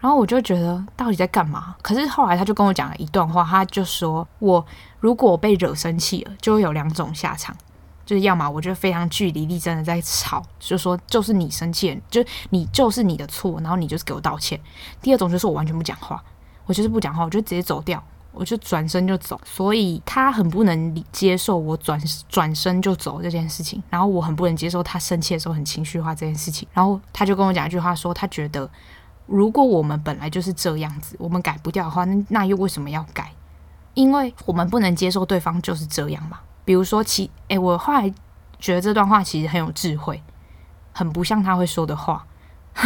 [0.00, 1.76] 然后我就觉得到底在干嘛？
[1.82, 4.64] 可是后来他就跟我讲了一段话，他就说我
[5.00, 7.54] 如果被惹生气了，就会有两种下场，
[8.06, 14.58] 就是要么我就非常据理力争的在吵，就说就是你生气，就你就是你的错，然后你就是给我道歉。
[15.02, 16.22] 第二种就是我完全不讲话，
[16.66, 18.02] 我就是不讲话，我就直接走掉。
[18.38, 28.70] 我就转身就走，所以他很不能接受我转转身就走这件事情，然后我很不能接受他生气的时候很情绪化这件事情，然后他就跟我讲一句话说，他觉得
[29.26, 33.32] 如果我们本来就是这样子，我们改不掉的话，那那又为什么要改？
[33.94, 36.38] 因为我们不能接受对方就是这样嘛。
[36.64, 38.08] 比如说其，其诶，我后来
[38.60, 40.22] 觉得这段话其实很有智慧，
[40.92, 42.24] 很不像他会说的话，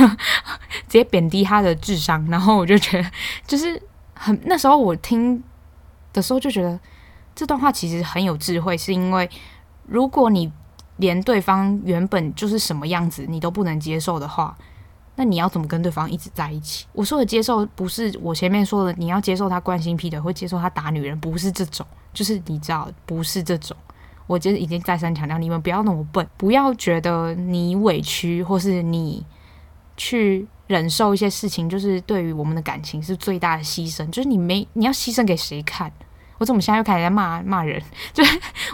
[0.88, 3.10] 直接贬低他的智商，然后我就觉得
[3.46, 3.82] 就是。
[4.22, 5.42] 很那时候我听
[6.12, 6.78] 的时候就觉得
[7.34, 9.28] 这段话其实很有智慧，是因为
[9.84, 10.52] 如果你
[10.98, 14.56] 连对方原本就是什么样子你都不能接受的话，
[15.16, 16.86] 那你要怎么跟对方一直在一起？
[16.92, 23.76] 我说的接受不是我前面说的你要接受他惯性癖的，会接受他打女人，不是这种，就是你知道不是这种。
[24.28, 29.26] 我觉得已经再三强调，你们不要那么笨，不要觉得你委屈或是你
[29.96, 30.46] 去。
[30.66, 34.08] 忍受一些事情，就是对于我们的感情是最大的牺牲。
[34.10, 35.90] 就是你没你要牺牲给谁看？
[36.38, 37.80] 我怎么现在又开始在骂骂人？
[38.12, 38.24] 就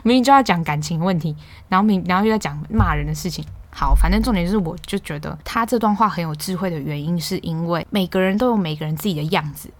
[0.03, 1.37] 明明就要讲感情问题，
[1.69, 3.45] 然后明然后又在讲骂人的事情。
[3.71, 9.71] 好，反正重点是，我就觉得他这段话很有智慧的原因，是因为每个人都有每个人自己的样子，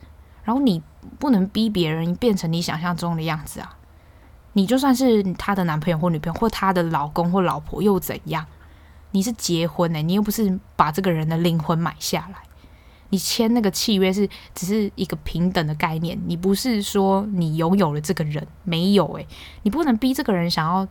[0.45, 0.83] 然后你
[1.19, 3.77] 不能逼别人变成你想象中的样子啊。
[4.53, 8.45] 你就算是他的男朋友或女朋友，或他的老公或老婆又怎样？
[9.11, 12.39] 你是结婚呢、你又不是把这个人的灵魂买下来，
[13.09, 19.27] 你签那个契约是只是一个平等的概念，你不是说你拥有了这个人，没有诶、
[19.63, 20.87] 你不能逼这个人想要，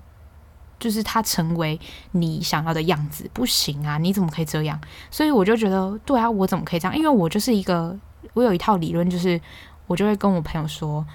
[0.80, 1.80] 就是他成为
[2.14, 4.00] 你想要的样子，不行啊！
[4.00, 4.82] 你怎么可以这样？
[5.12, 6.98] 所以我就觉得，对啊，我怎么可以这样？
[6.98, 7.96] 因为我就是一个，
[8.34, 9.40] 我有一套理论，就是
[9.86, 11.06] 我就会跟我朋友说，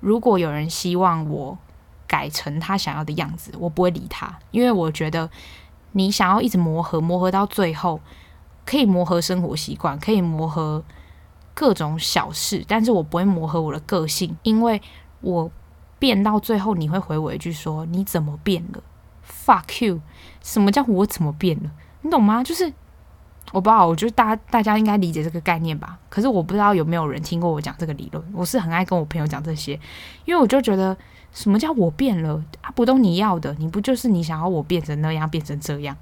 [0.00, 1.58] 如果有人希望我
[2.06, 5.28] 改成他想要的样子，我不会理他，因为我觉得。
[5.92, 8.00] 你想要一直磨合，磨合到最后，
[8.66, 10.84] 可以磨合生活习惯，可以磨合
[11.54, 14.80] 各种小事，但是我不会磨合我的个性，因为
[15.20, 15.50] 我
[15.98, 18.82] 变到最后，你会回我一句说：“你怎么变了
[19.26, 20.00] ？”Fuck you！
[20.42, 21.70] 什么叫我怎么变了？
[22.02, 22.44] 你懂吗？
[22.44, 22.72] 就是
[23.52, 25.98] 我不知道，我觉得大家大家应该理解这个概念吧。
[26.08, 28.22] 可是我不知道有没有人听过我讲这个理论。
[28.32, 29.72] 我是很爱跟我朋友讲这些，
[30.24, 30.96] 因为我就觉得。
[31.32, 32.42] 什么叫我变了？
[32.60, 33.54] 啊，不都你要的？
[33.58, 35.96] 你不就是你想要我变成那样，变成这样？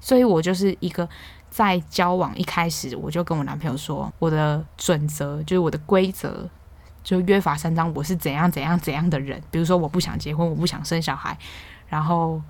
[0.00, 1.08] 所以我就是一个
[1.48, 6.48] 在交往一开始，我就跟我男朋友说，我的准则就是我的规则，
[7.04, 9.40] 就约法三章，我是怎样怎样怎样的人。
[9.50, 11.38] 比如说，我不想结婚，我不想生小孩，
[11.86, 12.42] 然后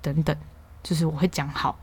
[0.00, 0.34] 等等，
[0.82, 1.76] 就是我会讲好。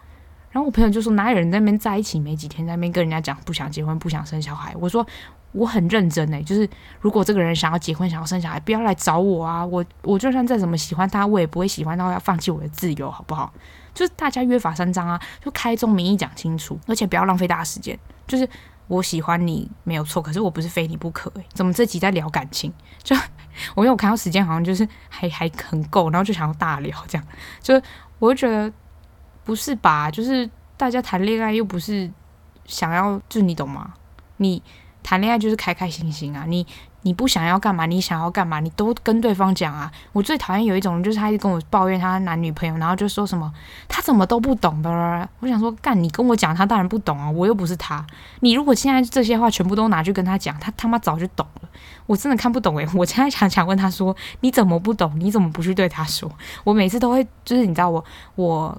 [0.49, 4.75] 然后我朋友就说，哪有人在那边在一起没几天，在那边跟人家讲不想结婚，不想生小孩？
[4.79, 5.05] 我说。
[5.53, 6.69] 我很认真诶，就是
[6.99, 9.65] 如果这个人想要结婚，想要生小孩，不要来找我啊！
[9.65, 13.51] 我我就算再怎么喜欢他，我也不会喜欢到要放弃我的自由，好不好？
[13.93, 17.97] 就是大家约法三章啊，就开宗明义讲清楚，而且不要浪费大家时间。
[18.27, 18.47] 就是
[18.87, 21.45] 我喜欢你没有错，可是我不是非你不可诶。
[21.53, 22.71] 怎么这集在聊感情？
[23.01, 23.15] 就
[23.73, 27.27] 我因为我看到时间好像就是还还很够，然后就想要大聊这样。
[27.61, 27.81] 就
[28.19, 28.71] 我就觉得
[29.43, 30.11] 不是吧？
[30.11, 32.11] 就是大家谈恋爱又不是
[32.65, 33.93] 想要，就是你懂吗？
[34.35, 34.61] 你。
[35.07, 36.43] 谈恋爱就是开开心心啊！
[36.45, 36.67] 你
[37.03, 37.85] 你不想要干嘛？
[37.85, 38.59] 你想要干嘛？
[38.59, 39.89] 你都跟对方讲啊！
[40.11, 43.49] 我最讨厌有一种人，就是他一直跟我抱怨他男女朋友，然后就说什么
[43.87, 45.29] 他怎么都不懂的。
[45.39, 47.31] 我想说，干你跟我讲，他当然不懂啊！
[47.31, 48.05] 我又不是他。
[48.41, 51.69] 你如果现在这些话全部都拿去跟他讲，他他妈早就懂了。
[52.05, 55.17] 我真的看不懂诶，我现在想想问他说，你怎么不懂？
[55.17, 56.29] 你怎么不去对他说？
[56.65, 58.03] 我每次都会，就是你知道我
[58.35, 58.77] 我。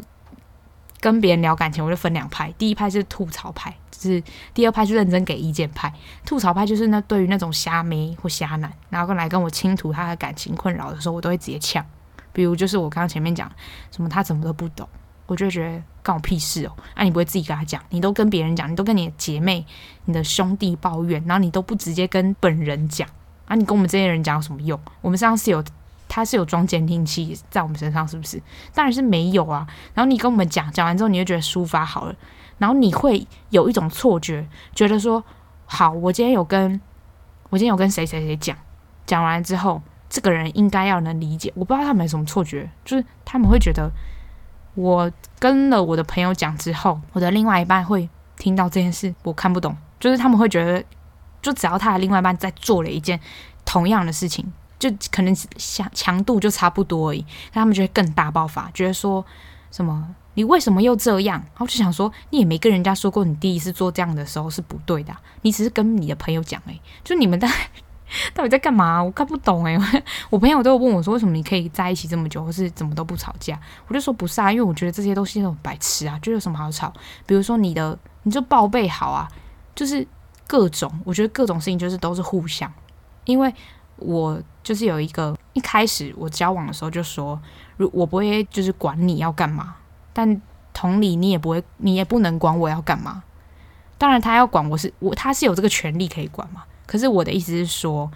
[1.01, 2.53] 跟别人聊感情，我就分两派。
[2.59, 4.23] 第一派是吐槽派，就是
[4.53, 5.93] 第二派是认真给意见派。
[6.25, 11.85] 吐槽派就是那对于那种瞎妹或瞎男，然后过来跟我倾吐他的感情困扰的时候，我都会直接呛，
[12.33, 13.51] 比如就是我刚刚前面讲
[13.91, 14.89] 什么他怎么都不懂，
[15.27, 16.73] 我就觉得干我屁事哦。
[16.95, 19.65] 啊，你不会自己跟他讲，你都跟别人讲，你都跟你的姐妹、
[20.07, 23.09] 你的兄弟抱怨，然后你都不直接跟本人讲
[23.47, 23.55] 啊？
[23.55, 24.79] 你跟我们这些人讲有什么用？
[25.01, 25.63] 我们上是有
[26.09, 28.43] 他是有装监听器在我们身上，是不是？
[28.75, 29.67] 当然是没有啊。
[29.95, 32.15] 然后你跟我们讲讲完之后，你就觉得抒发好了，
[32.59, 35.23] 然后你会有一种错觉，觉得说
[35.67, 36.81] 好，我今天有跟
[37.51, 38.57] 我今天有跟谁谁谁讲，
[39.07, 39.83] 讲完之后。
[40.11, 43.91] 这个人应该要能理解，我不知道他们有什么错觉，就是他们会觉得
[44.75, 50.83] 我跟了我的朋友讲之后，我的另外一半会听到这件事，我看不懂，就是他们会觉得，
[51.43, 53.21] 就只要他的另外一半在做了一件
[53.67, 59.25] 同样的事情，就可能强强度就差不多而已，但他们就会更大爆发，觉得说
[59.71, 61.39] 什么你为什么又这样？
[61.39, 67.51] 然后就想说你也没跟人家说过你第一次做这样的时候是不对的，你只是跟你的朋友讲诶，就你们在。
[68.33, 69.05] 到底在干嘛？
[69.05, 69.79] 我看不懂哎！
[70.31, 73.61] 我朋友都有问我说，为什么你可以在一起这么久，或是怎么都不吵架？
[73.87, 76.91] 我就说不是啊，因为我觉得这些东西都很白痴啊，就有什么好吵？
[77.27, 79.29] 比如说你的，你就报备好啊，
[79.75, 80.09] 就是
[80.47, 82.73] 各种，我觉得各种事情就是都是互相。
[83.27, 83.55] 因为
[83.99, 87.41] 我就是有一个一开始我交往的时候就说，
[87.77, 89.77] 如我不会就是管你要干嘛，
[90.13, 90.41] 但
[90.73, 93.23] 同理你也不会，你也不能管我要干嘛。
[93.97, 96.63] 当然他要管我是我，他是有这个权利可以管嘛。
[96.87, 98.11] 可是我的意思是说，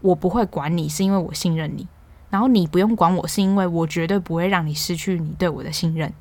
[0.00, 1.86] 我不会管你，是因为我信任你。
[2.28, 6.12] 然后你不用管我，是因为我绝对不会让你失去你对我的信任。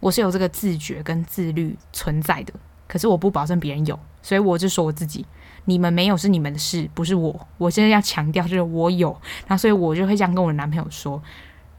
[0.00, 2.52] 我是有这个自觉跟自律存在的。
[2.86, 5.24] 可是我不保证别人有，所以我就说我自己，
[5.68, 7.46] 你们没有是你们的事，不是我。
[7.58, 9.10] 我现在要强调就是我有，
[9.46, 11.22] 然后所以我就会这样跟我男朋友说。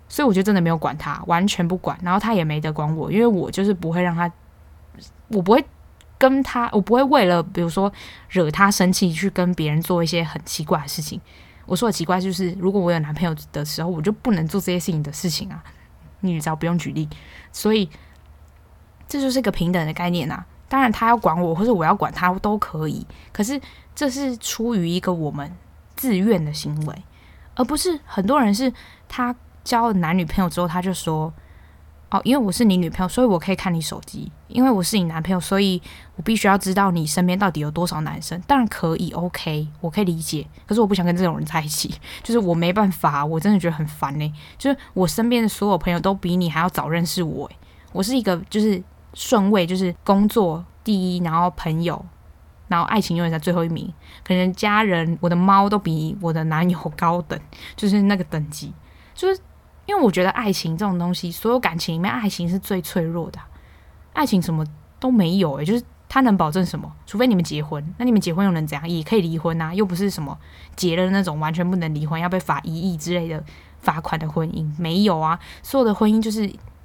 [0.08, 1.98] 所以我就真的没有管他，完全不管。
[2.02, 4.32] 然后他也没得管我，因为我就是不会让他，
[5.30, 5.66] 我不会。
[6.20, 7.90] 跟他，我不会为了比如说
[8.28, 11.22] 惹他生气去跟别人做一些很奇怪的事情。
[11.66, 15.64] 我说的奇怪就是，如果我有男朋友的时候，我就不能做这些事情的事情啊。
[16.20, 17.08] 你只要不用举例，
[17.54, 17.90] 所以
[19.08, 20.46] 这就是一个平等的概念啊。
[20.70, 23.05] 当然，他要管我，或者我要管他都可以。
[23.34, 23.59] 可是
[23.93, 25.51] 这是出于一个我们
[25.97, 27.03] 自愿的行为，
[27.55, 28.72] 而不是很多人是
[29.09, 31.34] 他交了男女朋友之后，他就说。
[32.11, 34.32] 哦，因为我是你女朋友，所以我可以看你手机。
[34.47, 35.80] 因为我是你男朋友，所以
[36.15, 38.41] 我必须要知道你身边到底有多少男生。
[38.47, 40.47] 当然可以，OK，我可以理解。
[40.65, 41.93] 可是我不想跟这种人在一起，
[42.24, 44.34] 就是我没办法，我真的觉得很烦呢。
[44.57, 47.47] 就是我身边的所有朋友都比你还要早认识我，
[47.91, 48.82] 我是一个就是
[49.20, 52.05] 顺位，就是工作第一，然后朋友，
[52.70, 53.93] 然后爱情永远在最后一名。
[54.24, 57.38] 可能家人，我的猫都比我的男友高等，
[57.76, 58.74] 就是那个等级，
[59.13, 59.41] 就是。
[59.86, 63.39] 因为我觉得爱情这种东西，所有感情里面，爱情是最脆弱的。
[64.13, 64.63] 爱情什么
[64.99, 66.93] 都没有，诶，就是他能保证什么？
[67.07, 68.88] 除非你们结婚，那你们结婚又能怎样？
[68.88, 70.38] 也可以离婚啊，又不是什么
[70.76, 73.43] 结了那种完全不能离婚，要被罚一亿之类的
[73.82, 75.39] 罚款的婚姻，没有啊。
[75.63, 76.41] 所有的婚姻就是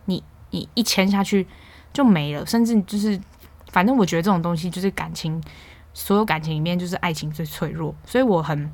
[0.07, 1.47] 你你一签下去
[1.95, 3.19] 就没了，甚至就是
[3.71, 5.43] 反正我觉得这种东西就是感情，
[5.95, 7.95] 所有感情里面就是爱情最脆弱。
[8.05, 8.71] 所以我很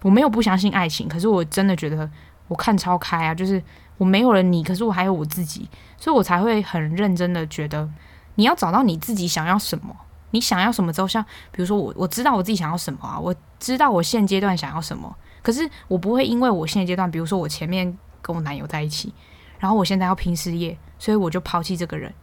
[0.00, 2.08] 我没有不相信爱情，可是我真的觉得。
[2.48, 3.60] 我看超开啊，就是
[3.98, 5.68] 我没有了你，可是我还有我自己，
[5.98, 7.90] 所以我才会很认真的觉得，
[8.36, 9.92] 你要找到你自己想要什么，
[10.30, 11.20] 你想要什么之后，像
[11.50, 19.12] 比如说我我知道我自己想要什么啊，我知道我现阶段想要什么，可是我不会因为我现阶段，比如说我前面跟我男友在一起，
[19.58, 22.14] 然后我现在要拼事业，所以我就抛弃这个人，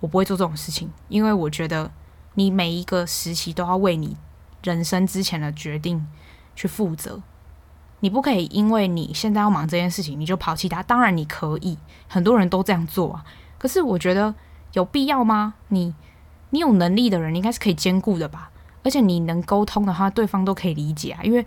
[0.00, 1.90] 我不会做这种事情，因为我觉得
[2.34, 4.16] 你每一个时期都要为你
[4.62, 6.06] 人生之前的决定
[6.56, 7.22] 去负责。
[8.00, 10.82] 你不可以因为你现在要忙这件事情，你就抛弃他。
[10.82, 11.76] 当然你可以，
[12.08, 13.24] 很多人都这样做啊。
[13.58, 14.34] 可是我觉得
[14.72, 15.52] 有必要吗？
[15.68, 15.94] 你
[16.48, 18.50] 你有能力的人，应该是可以兼顾的吧？
[18.82, 21.22] 而且你能沟通的话，对方都可以理解啊。
[21.22, 21.44] 因为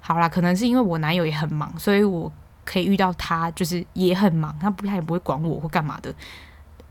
[0.00, 2.32] 好啦，可能是因为我男友也很忙，所以我
[2.64, 6.12] 可以遇到他，就是也很忙，他不他也不会管我或干嘛的。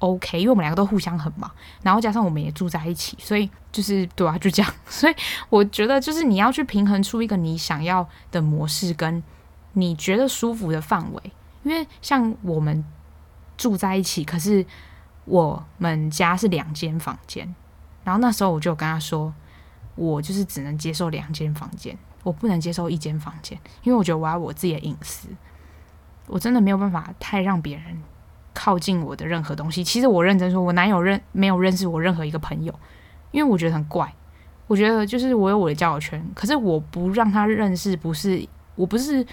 [0.01, 1.49] OK，因为我们两个都互相很忙，
[1.83, 4.73] 然后加上我们也住在一起，所以就是对啊，就这样。
[4.89, 5.15] 所以
[5.47, 9.21] 我觉得就是你要去平衡出一个你想要的模式，跟
[9.73, 11.21] 你觉得舒服的范围。
[11.61, 12.83] 因为像我们
[13.55, 14.65] 住在一起，可是
[15.25, 17.53] 我们家是两间房间，
[18.03, 19.31] 然后那时候我就跟他说，
[19.93, 25.27] 我就是只能接受两间房间，我不能接受一间房间，因为我觉得我要我自己的隐私，
[26.25, 28.01] 我真的没有办法太让别人。
[28.63, 32.71] 靠近我的任何东西，其实我认真说，我男友认没有认识我任何一个朋友，
[33.31, 34.13] 因为我觉得很怪。
[34.67, 39.25] 我觉得就是我有我的交友圈，可是我不让他认识，不是我不是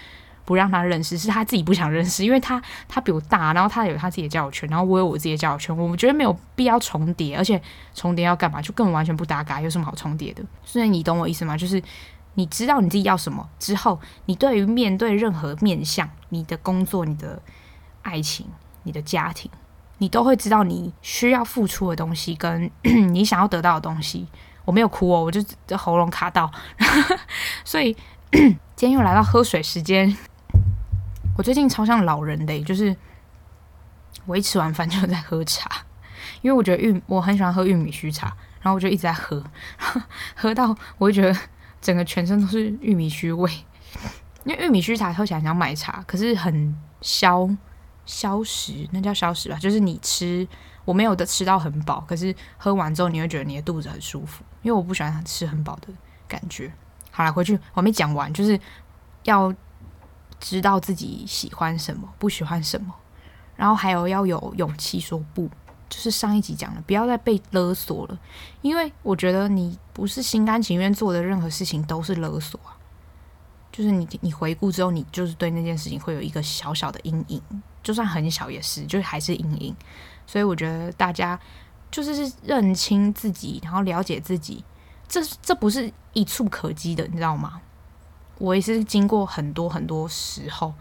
[0.47, 7.61] 不让他认识，是他自己不想认识，因为他他比我大，然后他有他自己的交友圈，然后我有我自己的交友圈，我们觉得没有必要重叠，而且
[7.93, 8.62] 重叠要干嘛？
[8.62, 10.43] 就根本完全不搭嘎，有什么好重叠的？
[10.64, 11.55] 所以你懂我意思吗？
[11.55, 11.83] 就是
[12.35, 17.43] 你知道你自己要什么之后，你对于面对任何面向，你的工作、你的
[18.03, 18.47] 爱情、
[18.89, 19.51] 你的家庭，
[19.99, 22.70] 你都会知道你需要付出的东西跟
[23.12, 24.26] 你想要得到的东西。
[24.64, 25.45] 我没有哭哦，我就
[25.76, 26.51] 喉咙卡到，
[27.64, 27.95] 所以
[28.32, 30.16] 今天又来到喝水时间。
[31.36, 32.97] 我最近超像老人的，就是
[34.24, 35.70] 我一吃完饭就在喝茶，
[36.41, 38.28] 因为我觉得玉我很喜欢喝玉米须茶，
[38.62, 39.45] 然后我就一直在喝，
[40.34, 41.39] 喝到我就觉得
[41.82, 43.51] 整个全身都是玉米须味。
[44.45, 47.49] 因为玉米须茶喝起来很像奶茶，可是很消
[48.09, 50.45] 消食，那叫消食吧，就是你吃
[50.85, 55.89] 我没有的吃到很饱，可是喝完之后你会觉得你的肚子很舒服，因为我不喜欢吃很饱的
[56.27, 56.73] 感觉。
[57.13, 58.59] 好了，回去我没讲完，就是
[59.23, 59.55] 要。
[60.41, 62.95] 知道自己喜欢什么，不喜欢什么，
[63.57, 65.51] 然后还有要有勇气说不，
[65.89, 68.17] 就是上一集讲的，不要再被勒索了。
[68.63, 72.78] 因为我觉得你不是心甘情愿做的任何事情都是勒索啊。
[73.79, 77.41] 就是你你回顾之后，你就是对那件事情会有一个小小的阴影，
[77.81, 79.76] 就算很小也是，就还是阴影。
[80.26, 81.39] 所以我觉得大家
[81.89, 84.64] 就是认清自己，然后了解自己，
[85.07, 87.61] 这这不是一触可及的，你知道吗？
[88.39, 90.74] 我也是经过很多很多时候，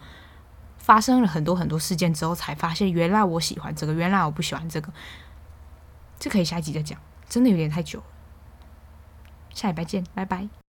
[0.80, 4.92] 发生了很多很多事件之后，才发现原来我喜欢这个，原来我不喜欢这个。
[6.18, 8.06] 这可以下一集再讲，真的有点太久了。
[9.54, 10.67] 下礼拜见，拜拜。